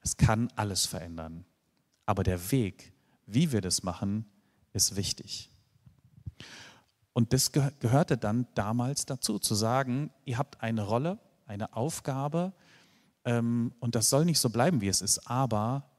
Es 0.00 0.16
kann 0.16 0.48
alles 0.54 0.86
verändern. 0.86 1.44
Aber 2.06 2.22
der 2.22 2.50
Weg, 2.52 2.92
wie 3.26 3.52
wir 3.52 3.60
das 3.60 3.82
machen, 3.82 4.26
ist 4.72 4.96
wichtig. 4.96 5.50
Und 7.12 7.32
das 7.32 7.52
gehörte 7.52 8.16
dann 8.16 8.46
damals 8.54 9.06
dazu, 9.06 9.38
zu 9.38 9.54
sagen, 9.54 10.10
ihr 10.24 10.36
habt 10.36 10.60
eine 10.60 10.82
Rolle, 10.82 11.18
eine 11.46 11.74
Aufgabe 11.74 12.52
ähm, 13.24 13.72
und 13.80 13.94
das 13.94 14.10
soll 14.10 14.24
nicht 14.24 14.38
so 14.38 14.50
bleiben, 14.50 14.80
wie 14.80 14.88
es 14.88 15.00
ist, 15.00 15.30
aber 15.30 15.90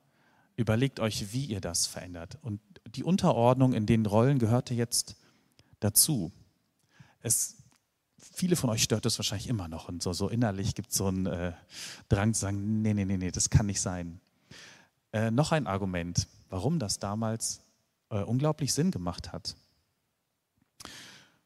überlegt 0.56 1.00
euch, 1.00 1.34
wie 1.34 1.46
ihr 1.46 1.62
das 1.62 1.86
verändert. 1.88 2.38
Und 2.42 2.62
die 2.88 3.04
Unterordnung 3.04 3.74
in 3.74 3.86
den 3.86 4.06
Rollen 4.06 4.40
gehörte 4.40 4.74
jetzt 4.74 5.18
dazu. 5.80 6.32
Es, 7.20 7.58
viele 8.18 8.56
von 8.56 8.70
euch 8.70 8.84
stört 8.84 9.06
es 9.06 9.18
wahrscheinlich 9.18 9.50
immer 9.50 9.68
noch 9.68 9.90
und 9.90 10.04
so, 10.04 10.14
so 10.14 10.30
innerlich 10.30 10.76
gibt 10.76 10.92
es 10.92 10.98
so 10.98 11.08
einen 11.08 11.26
äh, 11.26 11.54
Drang 12.10 12.34
zu 12.34 12.42
sagen, 12.42 12.82
nee, 12.82 12.94
nee, 12.94 13.06
nee, 13.06 13.18
nee, 13.18 13.32
das 13.32 13.50
kann 13.50 13.66
nicht 13.66 13.82
sein. 13.82 14.22
Äh, 15.12 15.32
noch 15.32 15.52
ein 15.52 15.68
Argument, 15.68 16.28
warum 16.50 16.80
das 16.80 17.00
damals 17.00 17.62
äh, 18.10 18.22
unglaublich 18.22 18.74
Sinn 18.74 18.92
gemacht 18.92 19.34
hat. 19.34 19.56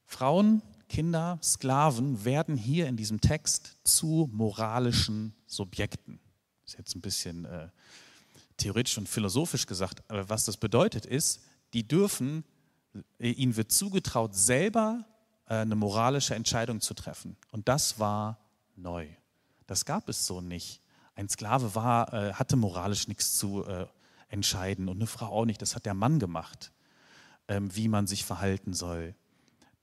Frauen, 0.06 0.62
Kinder, 0.90 1.40
Sklaven 1.42 2.26
werden 2.26 2.58
hier 2.58 2.88
in 2.88 2.98
diesem 2.98 3.22
Text 3.22 3.78
zu 3.84 4.30
moralischen 4.34 5.34
Subjekten. 5.48 6.20
Das 6.64 6.74
ist 6.74 6.78
jetzt 6.80 6.96
ein 6.96 7.02
bisschen 7.02 7.46
äh, 7.46 7.70
theoretisch 8.58 8.98
und 8.98 9.08
philosophisch 9.08 9.66
gesagt, 9.66 10.04
aber 10.10 10.28
was 10.30 10.46
das 10.46 10.58
bedeutet 10.58 11.06
ist, 11.06 11.42
die 11.74 11.88
dürfen, 11.88 12.44
äh, 13.20 13.30
ihnen 13.30 13.56
wird 13.56 13.72
zugetraut, 13.72 14.36
selber 14.36 15.06
äh, 15.48 15.56
eine 15.56 15.76
moralische 15.76 16.36
Entscheidung 16.36 16.82
zu 16.82 16.94
treffen. 16.94 17.38
Und 17.52 17.70
das 17.70 18.00
war 18.00 18.40
neu. 18.76 19.08
Das 19.68 19.86
gab 19.86 20.10
es 20.10 20.26
so 20.26 20.42
nicht 20.42 20.82
ein 21.20 21.28
Sklave 21.28 21.76
war, 21.76 22.14
äh, 22.14 22.34
hatte 22.34 22.56
moralisch 22.56 23.10
nichts 23.10 23.38
zu 23.38 23.66
äh, 23.66 23.88
entscheiden 24.30 24.88
und 24.88 24.98
eine 24.98 25.08
Frau 25.08 25.28
auch 25.28 25.46
nicht. 25.46 25.62
Das 25.62 25.76
hat 25.76 25.86
der 25.86 25.94
Mann 25.94 26.18
gemacht, 26.18 26.72
ähm, 27.50 27.76
wie 27.76 27.90
man 27.90 28.08
sich 28.08 28.24
verhalten 28.24 28.74
soll. 28.74 29.16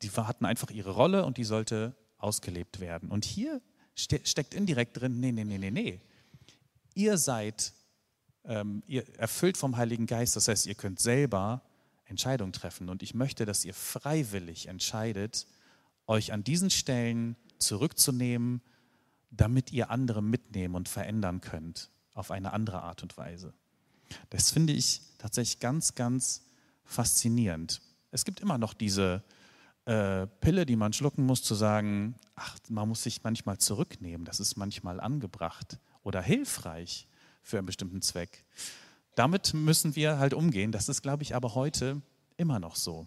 Die 0.03 0.11
hatten 0.11 0.45
einfach 0.45 0.71
ihre 0.71 0.91
Rolle 0.91 1.25
und 1.25 1.37
die 1.37 1.45
sollte 1.45 1.97
ausgelebt 2.19 2.81
werden. 2.81 3.11
Und 3.11 3.25
hier 3.25 3.61
ste 3.95 4.21
steckt 4.25 4.55
indirekt 4.55 5.01
drin, 5.01 5.21
nee, 5.21 5.33
nee, 5.33 5.45
nee, 5.45 5.59
nee, 5.59 5.71
nee. 5.71 6.01
Ihr 6.95 7.19
seid 7.19 7.73
ähm, 8.49 8.83
ihr 8.87 9.05
erfüllt 9.19 9.57
vom 9.57 9.77
Heiligen 9.77 10.07
Geist, 10.07 10.37
das 10.37 10.49
heißt, 10.49 10.67
ihr 10.67 10.75
könnt 10.75 11.01
selber 11.01 11.63
Entscheidungen 12.05 12.53
treffen. 12.53 12.89
Und 12.89 13.03
ich 13.03 13.15
möchte, 13.15 13.45
dass 13.45 13.65
ihr 13.65 13.75
freiwillig 13.75 14.67
entscheidet, 14.69 15.47
euch 16.07 16.33
an 16.33 16.45
diesen 16.45 16.71
Stellen 16.71 17.37
zurückzunehmen, 17.59 18.63
damit 19.31 19.73
ihr 19.73 19.91
andere 19.91 20.23
mitnehmen 20.23 20.75
und 20.75 20.89
verändern 20.89 21.41
könnt 21.41 21.91
auf 22.15 22.31
eine 22.31 22.53
andere 22.53 22.83
Art 22.83 23.03
und 23.03 23.17
Weise. 23.17 23.53
Das 24.31 24.53
finde 24.53 24.73
ich 24.73 25.03
tatsächlich 25.19 25.59
ganz, 25.59 25.95
ganz 25.95 26.47
faszinierend. 26.85 27.83
Es 28.13 28.25
gibt 28.25 28.41
immer 28.41 28.57
noch 28.57 28.73
diese 28.73 29.25
äh, 29.87 30.27
Pille, 30.27 30.67
die 30.67 30.77
man 30.77 30.93
schlucken 30.93 31.25
muss, 31.25 31.43
zu 31.43 31.55
sagen, 31.55 32.17
ach, 32.35 32.59
man 32.69 32.89
muss 32.89 33.03
sich 33.03 33.23
manchmal 33.23 33.59
zurücknehmen, 33.59 34.25
das 34.25 34.41
ist 34.41 34.57
manchmal 34.57 35.01
angebracht 35.01 35.79
oder 36.03 36.21
hilfreich 36.21 37.09
für 37.43 37.59
einen 37.59 37.67
bestimmten 37.67 38.03
Zweck. 38.03 38.45
Damit 39.15 39.55
müssen 39.55 39.97
wir 39.97 40.19
halt 40.19 40.35
umgehen. 40.35 40.73
Das 40.73 40.89
ist, 40.89 41.01
glaube 41.01 41.23
ich, 41.23 41.35
aber 41.35 41.55
heute 41.55 42.03
immer 42.37 42.59
noch 42.59 42.77
so. 42.77 43.07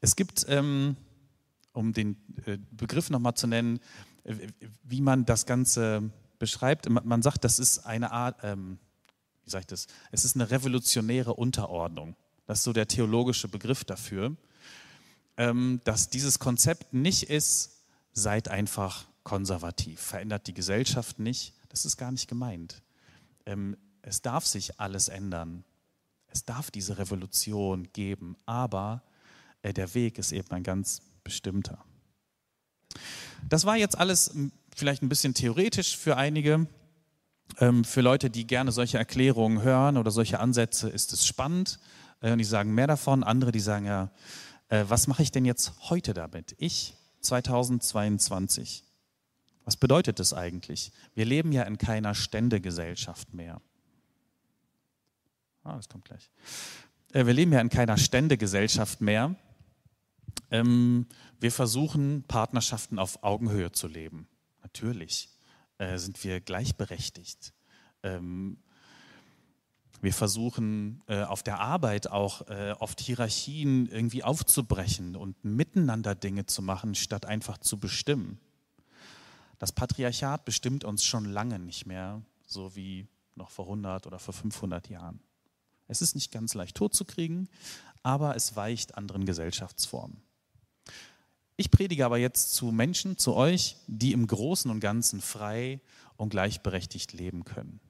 Es 0.00 0.14
gibt 0.14 0.46
ähm, 0.48 0.96
um 1.76 1.92
den 1.92 2.16
äh, 2.46 2.58
Begriff 2.70 3.10
nochmal 3.10 3.34
zu 3.34 3.46
nennen, 3.46 3.80
wie 4.82 5.00
man 5.00 5.24
das 5.24 5.46
Ganze 5.46 6.10
beschreibt. 6.38 6.88
Man 6.88 7.22
sagt, 7.22 7.44
das 7.44 7.58
ist 7.58 7.80
eine 7.80 8.10
Art, 8.10 8.38
ähm, 8.42 8.78
wie 9.44 9.50
sage 9.50 9.62
ich 9.62 9.66
das, 9.66 9.86
es 10.10 10.24
ist 10.24 10.34
eine 10.34 10.50
revolutionäre 10.50 11.34
Unterordnung. 11.34 12.16
Das 12.46 12.58
ist 12.58 12.64
so 12.64 12.72
der 12.72 12.88
theologische 12.88 13.48
Begriff 13.48 13.84
dafür, 13.84 14.36
ähm, 15.36 15.80
dass 15.84 16.08
dieses 16.08 16.38
Konzept 16.38 16.94
nicht 16.94 17.24
ist, 17.24 17.82
seid 18.12 18.48
einfach 18.48 19.06
konservativ, 19.24 20.00
verändert 20.00 20.46
die 20.46 20.54
Gesellschaft 20.54 21.18
nicht. 21.18 21.54
Das 21.68 21.84
ist 21.84 21.96
gar 21.96 22.12
nicht 22.12 22.28
gemeint. 22.28 22.82
Ähm, 23.44 23.76
es 24.02 24.22
darf 24.22 24.46
sich 24.46 24.80
alles 24.80 25.08
ändern. 25.08 25.64
Es 26.28 26.44
darf 26.44 26.70
diese 26.70 26.98
Revolution 26.98 27.88
geben, 27.92 28.36
aber 28.46 29.02
äh, 29.62 29.72
der 29.72 29.94
Weg 29.94 30.18
ist 30.18 30.32
eben 30.32 30.50
ein 30.52 30.62
ganz 30.62 31.02
bestimmter. 31.24 31.84
Das 33.48 33.64
war 33.64 33.76
jetzt 33.76 33.98
alles 33.98 34.32
vielleicht 34.74 35.02
ein 35.02 35.08
bisschen 35.08 35.34
theoretisch 35.34 35.96
für 35.96 36.16
einige. 36.16 36.66
Ähm, 37.58 37.84
für 37.84 38.00
Leute, 38.00 38.30
die 38.30 38.46
gerne 38.46 38.72
solche 38.72 38.98
Erklärungen 38.98 39.62
hören 39.62 39.96
oder 39.96 40.10
solche 40.10 40.40
Ansätze, 40.40 40.88
ist 40.88 41.12
es 41.12 41.26
spannend. 41.26 41.78
Äh, 42.26 42.32
und 42.32 42.38
die 42.38 42.44
sagen 42.44 42.74
mehr 42.74 42.88
davon. 42.88 43.22
Andere, 43.22 43.52
die 43.52 43.60
sagen 43.60 43.86
ja, 43.86 44.10
äh, 44.68 44.84
was 44.88 45.06
mache 45.06 45.22
ich 45.22 45.30
denn 45.30 45.44
jetzt 45.44 45.72
heute 45.90 46.12
damit? 46.12 46.56
Ich 46.58 46.94
2022. 47.20 48.84
Was 49.64 49.76
bedeutet 49.76 50.18
das 50.18 50.34
eigentlich? 50.34 50.92
Wir 51.14 51.24
leben 51.24 51.52
ja 51.52 51.62
in 51.62 51.78
keiner 51.78 52.14
Ständegesellschaft 52.14 53.32
mehr. 53.32 53.60
Ah, 55.62 55.76
das 55.76 55.88
kommt 55.88 56.04
gleich. 56.04 56.30
Äh, 57.12 57.26
wir 57.26 57.32
leben 57.32 57.52
ja 57.52 57.60
in 57.60 57.68
keiner 57.68 57.96
Ständegesellschaft 57.96 59.00
mehr. 59.00 59.36
Ähm, 60.50 61.06
wir 61.38 61.52
versuchen, 61.52 62.24
Partnerschaften 62.26 62.98
auf 62.98 63.22
Augenhöhe 63.22 63.72
zu 63.72 63.88
leben. 63.88 64.28
Natürlich 64.62 65.30
sind 65.78 66.24
wir 66.24 66.40
gleichberechtigt. 66.40 67.52
Wir 70.02 70.12
versuchen 70.12 71.02
äh, 71.06 71.22
auf 71.22 71.42
der 71.42 71.60
Arbeit 71.60 72.10
auch 72.10 72.48
äh, 72.48 72.74
oft 72.78 73.00
Hierarchien 73.00 73.86
irgendwie 73.88 74.22
aufzubrechen 74.22 75.16
und 75.16 75.42
miteinander 75.44 76.14
Dinge 76.14 76.46
zu 76.46 76.62
machen, 76.62 76.94
statt 76.94 77.26
einfach 77.26 77.58
zu 77.58 77.78
bestimmen. 77.78 78.38
Das 79.58 79.72
Patriarchat 79.72 80.44
bestimmt 80.44 80.84
uns 80.84 81.04
schon 81.04 81.24
lange 81.24 81.58
nicht 81.58 81.86
mehr, 81.86 82.22
so 82.46 82.76
wie 82.76 83.08
noch 83.34 83.50
vor 83.50 83.66
100 83.66 84.06
oder 84.06 84.18
vor 84.18 84.34
500 84.34 84.88
Jahren. 84.88 85.20
Es 85.88 86.02
ist 86.02 86.14
nicht 86.14 86.32
ganz 86.32 86.54
leicht 86.54 86.76
totzukriegen, 86.76 87.48
aber 88.02 88.36
es 88.36 88.56
weicht 88.56 88.96
anderen 88.96 89.24
Gesellschaftsformen. 89.24 90.20
Ich 91.56 91.70
predige 91.70 92.04
aber 92.04 92.18
jetzt 92.18 92.54
zu 92.54 92.66
Menschen, 92.66 93.16
zu 93.16 93.34
euch, 93.34 93.76
die 93.86 94.12
im 94.12 94.26
Großen 94.26 94.70
und 94.70 94.80
Ganzen 94.80 95.20
frei 95.22 95.80
und 96.16 96.28
gleichberechtigt 96.28 97.14
leben 97.14 97.44
können. 97.44 97.80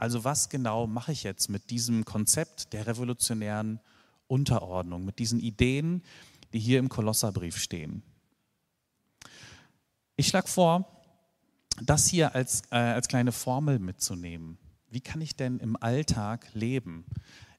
Also 0.00 0.24
was 0.24 0.48
genau 0.48 0.86
mache 0.86 1.12
ich 1.12 1.24
jetzt 1.24 1.50
mit 1.50 1.68
diesem 1.68 2.06
Konzept 2.06 2.72
der 2.72 2.86
revolutionären 2.86 3.80
Unterordnung, 4.28 5.04
mit 5.04 5.18
diesen 5.18 5.40
Ideen, 5.40 6.02
die 6.54 6.58
hier 6.58 6.78
im 6.78 6.88
Kolosserbrief 6.88 7.58
stehen? 7.58 8.02
Ich 10.16 10.28
schlage 10.28 10.48
vor, 10.48 10.90
das 11.82 12.06
hier 12.06 12.34
als, 12.34 12.62
äh, 12.70 12.76
als 12.76 13.08
kleine 13.08 13.30
Formel 13.30 13.78
mitzunehmen. 13.78 14.56
Wie 14.88 15.02
kann 15.02 15.20
ich 15.20 15.36
denn 15.36 15.58
im 15.58 15.76
Alltag 15.76 16.48
leben? 16.54 17.04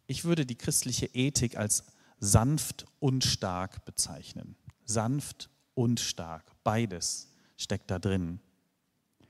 Ich 0.08 0.26
würde 0.26 0.44
die 0.44 0.58
christliche 0.58 1.06
Ethik 1.14 1.58
als 1.58 1.84
sanft 2.20 2.88
und 3.00 3.24
stark 3.24 3.86
bezeichnen. 3.86 4.56
Sanft 4.84 5.52
und 5.76 6.00
stark, 6.00 6.52
beides 6.64 7.32
steckt 7.56 7.92
da 7.92 8.00
drin. 8.00 8.40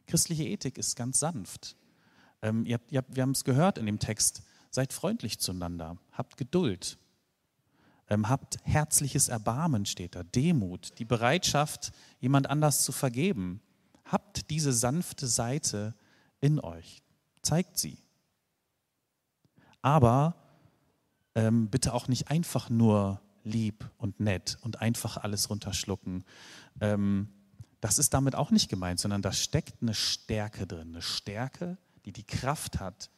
Christliche 0.08 0.46
Ethik 0.46 0.78
ist 0.78 0.96
ganz 0.96 1.20
sanft. 1.20 1.76
Ähm, 2.42 2.66
ihr 2.66 2.76
habt, 2.76 2.92
ihr 2.92 2.98
habt, 2.98 3.16
wir 3.16 3.24
haben 3.24 3.32
es 3.32 3.44
gehört 3.44 3.78
in 3.78 3.86
dem 3.86 4.00
Text, 4.00 4.44
seid 4.70 4.94
freundlich 4.94 5.40
zueinander, 5.40 5.98
habt 6.12 6.38
Geduld, 6.38 6.98
ähm, 8.10 8.30
habt 8.30 8.58
herzliches 8.64 9.30
Erbarmen, 9.30 9.86
steht 9.86 10.16
da, 10.16 10.24
Demut, 10.24 10.98
die 11.00 11.06
Bereitschaft, 11.06 11.92
jemand 12.20 12.50
anders 12.50 12.84
zu 12.84 12.92
vergeben. 12.92 13.62
Habt 14.06 14.50
diese 14.50 14.74
sanfte 14.74 15.28
Seite 15.28 15.96
in 16.42 16.60
euch, 16.60 17.02
zeigt 17.42 17.78
sie. 17.78 17.98
Aber 19.82 20.36
ähm, 21.36 21.70
bitte 21.70 21.94
auch 21.94 22.08
nicht 22.08 22.30
einfach 22.30 22.70
nur 22.70 23.22
lieb 23.44 23.90
und 23.98 24.20
nett 24.20 24.58
und 24.62 24.82
einfach 24.82 25.18
alles 25.18 25.50
runterschlucken. 25.50 26.24
Ähm, 26.80 27.30
das 27.80 27.98
ist 27.98 28.14
damit 28.14 28.36
auch 28.36 28.52
nicht 28.52 28.70
gemeint, 28.70 29.00
sondern 29.00 29.22
da 29.22 29.32
steckt 29.32 29.82
eine 29.82 29.94
Stärke 29.94 30.68
drin, 30.68 30.90
eine 30.90 31.02
Stärke, 31.02 31.78
die 32.06 32.12
die 32.12 32.26
Kraft 32.26 32.80
hat, 32.80 33.10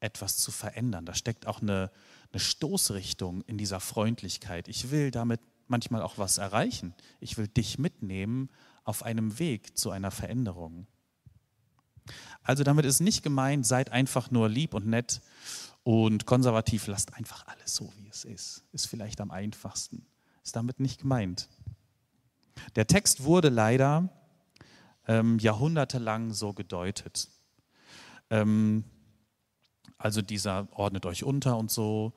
etwas 0.00 0.36
zu 0.36 0.50
verändern. 0.50 1.06
Da 1.06 1.14
steckt 1.14 1.46
auch 1.46 1.62
eine, 1.62 1.90
eine 2.32 2.40
Stoßrichtung 2.40 3.42
in 3.42 3.58
dieser 3.58 3.80
Freundlichkeit. 3.80 4.68
Ich 4.68 4.90
will 4.90 5.10
damit 5.10 5.40
manchmal 5.66 6.02
auch 6.02 6.18
was 6.18 6.38
erreichen. 6.38 6.94
Ich 7.20 7.38
will 7.38 7.48
dich 7.48 7.78
mitnehmen 7.78 8.50
auf 8.84 9.02
einem 9.02 9.38
Weg 9.38 9.78
zu 9.78 9.90
einer 9.90 10.10
Veränderung. 10.10 10.86
Also 12.42 12.64
damit 12.64 12.84
ist 12.84 13.00
nicht 13.00 13.22
gemeint, 13.22 13.66
seid 13.66 13.90
einfach 13.90 14.30
nur 14.30 14.48
lieb 14.48 14.74
und 14.74 14.86
nett 14.86 15.22
und 15.84 16.26
konservativ, 16.26 16.86
lasst 16.86 17.14
einfach 17.14 17.46
alles 17.46 17.74
so, 17.74 17.92
wie 17.96 18.08
es 18.08 18.24
ist. 18.24 18.64
Ist 18.72 18.86
vielleicht 18.86 19.20
am 19.20 19.30
einfachsten. 19.30 20.06
Ist 20.42 20.56
damit 20.56 20.80
nicht 20.80 21.00
gemeint. 21.00 21.48
Der 22.76 22.86
Text 22.86 23.24
wurde 23.24 23.48
leider 23.48 24.10
ähm, 25.06 25.38
jahrhundertelang 25.38 26.32
so 26.32 26.52
gedeutet. 26.52 27.28
Ähm, 28.30 28.84
also 29.98 30.22
dieser 30.22 30.68
ordnet 30.72 31.06
euch 31.06 31.24
unter 31.24 31.56
und 31.56 31.70
so, 31.70 32.12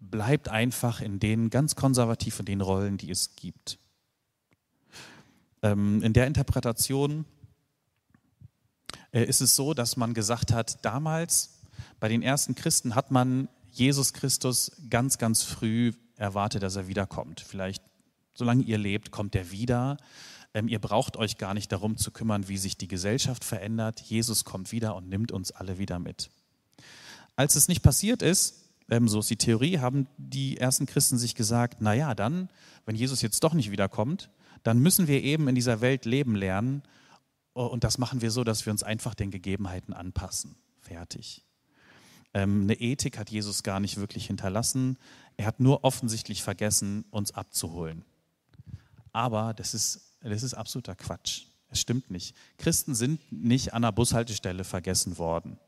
bleibt 0.00 0.48
einfach 0.48 1.00
in 1.00 1.18
den 1.18 1.50
ganz 1.50 1.74
konservativ 1.74 2.38
in 2.40 2.46
den 2.46 2.60
Rollen, 2.60 2.96
die 2.98 3.10
es 3.10 3.36
gibt. 3.36 3.78
Ähm, 5.62 6.02
in 6.02 6.12
der 6.12 6.26
Interpretation 6.26 7.24
äh, 9.12 9.24
ist 9.24 9.40
es 9.40 9.56
so, 9.56 9.74
dass 9.74 9.96
man 9.96 10.14
gesagt 10.14 10.52
hat, 10.52 10.84
damals 10.84 11.60
bei 12.00 12.08
den 12.08 12.22
ersten 12.22 12.54
Christen 12.54 12.94
hat 12.94 13.10
man 13.10 13.48
Jesus 13.70 14.12
Christus 14.12 14.72
ganz, 14.88 15.18
ganz 15.18 15.42
früh 15.42 15.92
erwartet, 16.16 16.62
dass 16.62 16.76
er 16.76 16.88
wiederkommt. 16.88 17.40
Vielleicht, 17.40 17.82
solange 18.34 18.62
ihr 18.62 18.78
lebt, 18.78 19.10
kommt 19.10 19.34
er 19.34 19.50
wieder. 19.50 19.96
Ähm, 20.58 20.66
ihr 20.66 20.80
braucht 20.80 21.16
euch 21.16 21.38
gar 21.38 21.54
nicht 21.54 21.70
darum 21.70 21.96
zu 21.96 22.10
kümmern, 22.10 22.48
wie 22.48 22.56
sich 22.56 22.76
die 22.76 22.88
Gesellschaft 22.88 23.44
verändert. 23.44 24.00
Jesus 24.00 24.44
kommt 24.44 24.72
wieder 24.72 24.96
und 24.96 25.08
nimmt 25.08 25.30
uns 25.30 25.52
alle 25.52 25.78
wieder 25.78 26.00
mit. 26.00 26.30
Als 27.36 27.54
es 27.54 27.68
nicht 27.68 27.84
passiert 27.84 28.22
ist, 28.22 28.64
ähm, 28.90 29.06
so 29.06 29.20
ist 29.20 29.30
die 29.30 29.36
Theorie, 29.36 29.78
haben 29.78 30.08
die 30.16 30.56
ersten 30.56 30.86
Christen 30.86 31.16
sich 31.16 31.36
gesagt, 31.36 31.80
naja, 31.80 32.12
dann, 32.16 32.48
wenn 32.86 32.96
Jesus 32.96 33.22
jetzt 33.22 33.44
doch 33.44 33.54
nicht 33.54 33.70
wiederkommt, 33.70 34.30
dann 34.64 34.80
müssen 34.80 35.06
wir 35.06 35.22
eben 35.22 35.46
in 35.46 35.54
dieser 35.54 35.80
Welt 35.80 36.06
leben 36.06 36.34
lernen. 36.34 36.82
Oh, 37.54 37.66
und 37.66 37.84
das 37.84 37.98
machen 37.98 38.20
wir 38.20 38.32
so, 38.32 38.42
dass 38.42 38.66
wir 38.66 38.72
uns 38.72 38.82
einfach 38.82 39.14
den 39.14 39.30
Gegebenheiten 39.30 39.94
anpassen. 39.94 40.56
Fertig. 40.80 41.44
Ähm, 42.34 42.62
eine 42.62 42.74
Ethik 42.74 43.16
hat 43.16 43.30
Jesus 43.30 43.62
gar 43.62 43.78
nicht 43.78 43.96
wirklich 43.96 44.26
hinterlassen. 44.26 44.98
Er 45.36 45.46
hat 45.46 45.60
nur 45.60 45.84
offensichtlich 45.84 46.42
vergessen, 46.42 47.04
uns 47.12 47.30
abzuholen. 47.30 48.04
Aber 49.12 49.54
das 49.54 49.74
ist 49.74 50.07
das 50.28 50.42
ist 50.42 50.54
absoluter 50.54 50.94
Quatsch. 50.94 51.44
Es 51.70 51.80
stimmt 51.80 52.10
nicht. 52.10 52.34
Christen 52.56 52.94
sind 52.94 53.20
nicht 53.30 53.74
an 53.74 53.82
der 53.82 53.92
Bushaltestelle 53.92 54.64
vergessen 54.64 55.18
worden. 55.18 55.58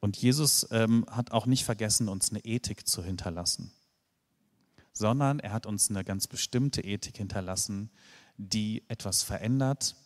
Und 0.00 0.16
Jesus 0.16 0.66
ähm, 0.70 1.04
hat 1.10 1.32
auch 1.32 1.46
nicht 1.46 1.64
vergessen, 1.64 2.08
uns 2.08 2.30
eine 2.30 2.44
Ethik 2.44 2.86
zu 2.86 3.02
hinterlassen, 3.02 3.72
sondern 4.92 5.40
er 5.40 5.52
hat 5.52 5.66
uns 5.66 5.90
eine 5.90 6.04
ganz 6.04 6.26
bestimmte 6.26 6.82
Ethik 6.82 7.16
hinterlassen, 7.16 7.90
die 8.36 8.84
etwas 8.88 9.22
verändert 9.22 9.96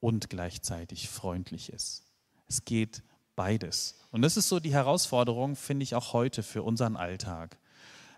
und 0.00 0.28
gleichzeitig 0.28 1.08
freundlich 1.08 1.72
ist. 1.72 2.02
Es 2.48 2.64
geht 2.64 3.02
beides. 3.36 3.94
Und 4.10 4.22
das 4.22 4.36
ist 4.36 4.48
so 4.48 4.60
die 4.60 4.72
Herausforderung, 4.72 5.56
finde 5.56 5.84
ich, 5.84 5.94
auch 5.94 6.12
heute 6.12 6.42
für 6.42 6.62
unseren 6.62 6.96
Alltag. 6.96 7.56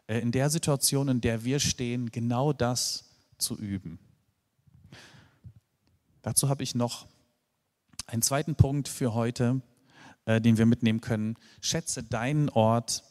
Äh, 0.07 0.19
in 0.21 0.33
der 0.33 0.51
Situation, 0.51 1.09
in 1.09 1.21
der 1.21 1.45
wir 1.45 1.61
stehen, 1.61 2.11
genau 2.11 2.53
das 2.53 3.05
zu 3.39 3.57
üben. 3.57 3.99
Dazu 6.27 6.49
habe 6.49 6.65
ich 6.65 6.75
noch 6.75 7.07
einen 8.09 8.21
zweiten 8.21 8.57
Punkt 8.57 8.89
für 8.89 9.15
heute, 9.15 9.61
äh, 10.25 10.41
den 10.41 10.59
wir 10.59 10.67
mitnehmen 10.67 11.01
können. 11.01 11.37
Schätze 11.61 12.03
deinen 12.03 12.49
Ort, 12.49 13.05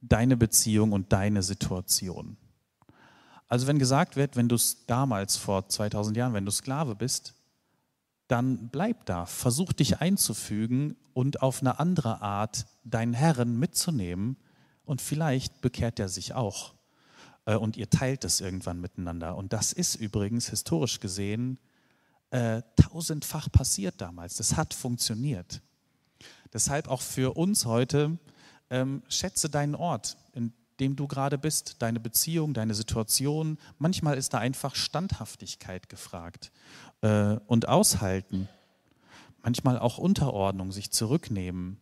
deine 0.00 0.36
Beziehung 0.36 0.90
und 0.90 1.12
deine 1.12 1.44
Situation. 1.44 2.36
Also 3.46 3.68
wenn 3.68 3.78
gesagt 3.78 4.16
wird, 4.16 4.34
wenn 4.34 4.48
du 4.48 4.56
es 4.56 4.84
damals 4.86 5.36
vor 5.36 5.68
2000 5.68 6.16
Jahren, 6.16 6.34
wenn 6.34 6.44
du 6.44 6.50
Sklave 6.50 6.96
bist, 6.96 7.34
dann 8.26 8.68
bleib 8.70 9.06
da, 9.06 9.26
versuch 9.26 9.72
dich 9.72 10.00
einzufügen 10.00 10.96
und 11.12 11.42
auf 11.42 11.60
eine 11.60 11.78
andere 11.78 12.20
Art 12.20 12.66
deinen 12.82 13.14
Herren 13.14 13.60
mitzunehmen 13.60 14.36
und 14.84 15.00
vielleicht 15.00 15.60
bekehrt 15.60 16.00
er 16.00 16.08
sich 16.08 16.34
auch 16.34 16.74
äh, 17.44 17.54
und 17.54 17.76
ihr 17.76 17.90
teilt 17.90 18.24
es 18.24 18.40
irgendwann 18.40 18.80
miteinander. 18.80 19.36
Und 19.36 19.52
das 19.52 19.72
ist 19.72 19.94
übrigens 19.94 20.48
historisch 20.50 20.98
gesehen 20.98 21.56
äh, 22.30 22.62
tausendfach 22.76 23.50
passiert 23.50 24.00
damals. 24.00 24.36
Das 24.36 24.56
hat 24.56 24.74
funktioniert. 24.74 25.60
Deshalb 26.52 26.88
auch 26.88 27.00
für 27.02 27.36
uns 27.36 27.64
heute, 27.64 28.18
ähm, 28.70 29.02
schätze 29.08 29.48
deinen 29.48 29.74
Ort, 29.74 30.16
in 30.32 30.52
dem 30.80 30.96
du 30.96 31.06
gerade 31.06 31.38
bist, 31.38 31.76
deine 31.80 32.00
Beziehung, 32.00 32.54
deine 32.54 32.74
Situation. 32.74 33.58
Manchmal 33.78 34.16
ist 34.16 34.32
da 34.34 34.38
einfach 34.38 34.74
Standhaftigkeit 34.74 35.88
gefragt 35.88 36.50
äh, 37.02 37.36
und 37.46 37.68
aushalten. 37.68 38.48
Manchmal 39.42 39.78
auch 39.78 39.98
Unterordnung, 39.98 40.72
sich 40.72 40.90
zurücknehmen, 40.90 41.78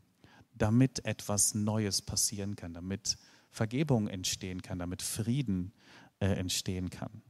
damit 0.55 1.05
etwas 1.05 1.55
Neues 1.55 2.03
passieren 2.03 2.57
kann, 2.57 2.75
damit 2.75 3.17
Vergebung 3.51 4.09
entstehen 4.09 4.63
kann, 4.63 4.79
damit 4.79 5.03
Frieden 5.03 5.73
äh, 6.21 6.27
entstehen 6.27 6.91
kann. 6.91 7.23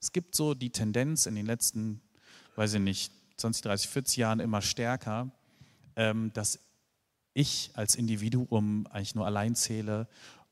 Es 0.00 0.12
gibt 0.12 0.34
so 0.34 0.54
die 0.54 0.70
Tendenz 0.70 1.26
in 1.26 1.34
den 1.34 1.46
letzten 1.46 2.00
weiß 2.56 2.74
ich 2.74 2.80
nicht, 2.80 3.12
20, 3.36 3.62
30, 3.62 3.88
40 3.88 4.16
Jahren 4.16 4.40
immer 4.40 4.62
stärker, 4.62 5.30
ähm, 5.94 6.32
dass 6.32 6.58
ich 7.34 7.70
als 7.74 7.94
Individuum 7.94 8.86
eigentlich 8.86 9.14
nur 9.14 9.26
allein 9.26 9.54
zähle 9.54 10.08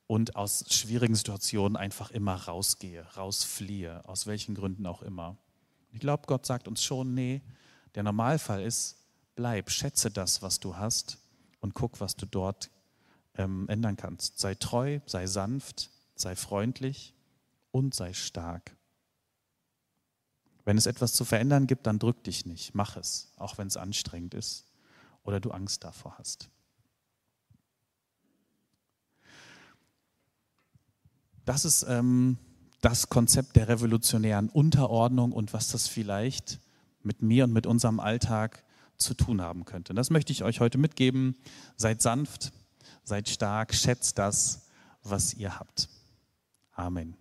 und 0.07 0.35
aus 0.35 0.65
schwierigen 0.69 1.15
Situationen 1.15 1.75
einfach 1.75 2.11
immer 2.11 2.35
rausgehe, 2.35 3.05
rausfliehe, 3.15 4.07
aus 4.07 4.27
welchen 4.27 4.53
Gründen 4.53 4.85
auch 4.85 5.01
immer. 5.01 5.37
Ich 5.91 5.99
glaube, 5.99 6.23
Gott 6.27 6.45
sagt 6.45 6.67
uns 6.67 6.83
schon, 6.83 7.13
nee, 7.13 7.41
der 7.95 8.03
Normalfall 8.03 8.61
ist, 8.61 8.97
bleib, 9.35 9.71
schätze 9.71 10.11
das, 10.11 10.41
was 10.41 10.59
du 10.59 10.77
hast 10.77 11.17
und 11.59 11.73
guck, 11.73 11.99
was 11.99 12.15
du 12.15 12.25
dort 12.25 12.69
ähm, 13.35 13.67
ändern 13.67 13.97
kannst. 13.97 14.39
Sei 14.39 14.53
treu, 14.55 14.99
sei 15.05 15.25
sanft, 15.25 15.89
sei 16.15 16.35
freundlich 16.35 17.13
und 17.71 17.95
sei 17.95 18.13
stark. 18.13 18.75
Wenn 20.65 20.77
es 20.77 20.87
etwas 20.87 21.13
zu 21.13 21.23
verändern 21.23 21.67
gibt, 21.67 21.87
dann 21.87 21.99
drück 21.99 22.23
dich 22.23 22.45
nicht, 22.45 22.73
mach 22.73 22.97
es, 22.97 23.31
auch 23.37 23.57
wenn 23.57 23.67
es 23.67 23.77
anstrengend 23.77 24.33
ist 24.33 24.65
oder 25.23 25.39
du 25.39 25.51
Angst 25.51 25.83
davor 25.83 26.17
hast. 26.17 26.49
Das 31.45 31.63
ist 31.63 31.83
ähm, 31.87 32.39
das 32.81 33.09
Konzept 33.09 33.55
der 33.55 33.67
revolutionären 33.67 34.49
Unterordnung 34.49 35.31
und 35.31 35.53
was 35.53 35.69
das 35.69 35.87
vielleicht 35.87 36.59
mit 37.03 37.21
mir 37.21 37.43
und 37.43 37.53
mit 37.53 37.67
unserem 37.67 37.99
Alltag 37.99 38.63
zu 38.97 39.13
tun 39.13 39.41
haben 39.41 39.65
könnte. 39.65 39.91
Und 39.91 39.97
das 39.97 40.09
möchte 40.09 40.31
ich 40.31 40.43
euch 40.43 40.59
heute 40.59 40.79
mitgeben. 40.79 41.35
Seid 41.75 42.01
sanft, 42.01 42.51
seid 43.03 43.29
stark, 43.29 43.75
schätzt 43.75 44.17
das, 44.17 44.67
was 45.03 45.35
ihr 45.35 45.59
habt. 45.59 45.89
Amen. 46.73 47.15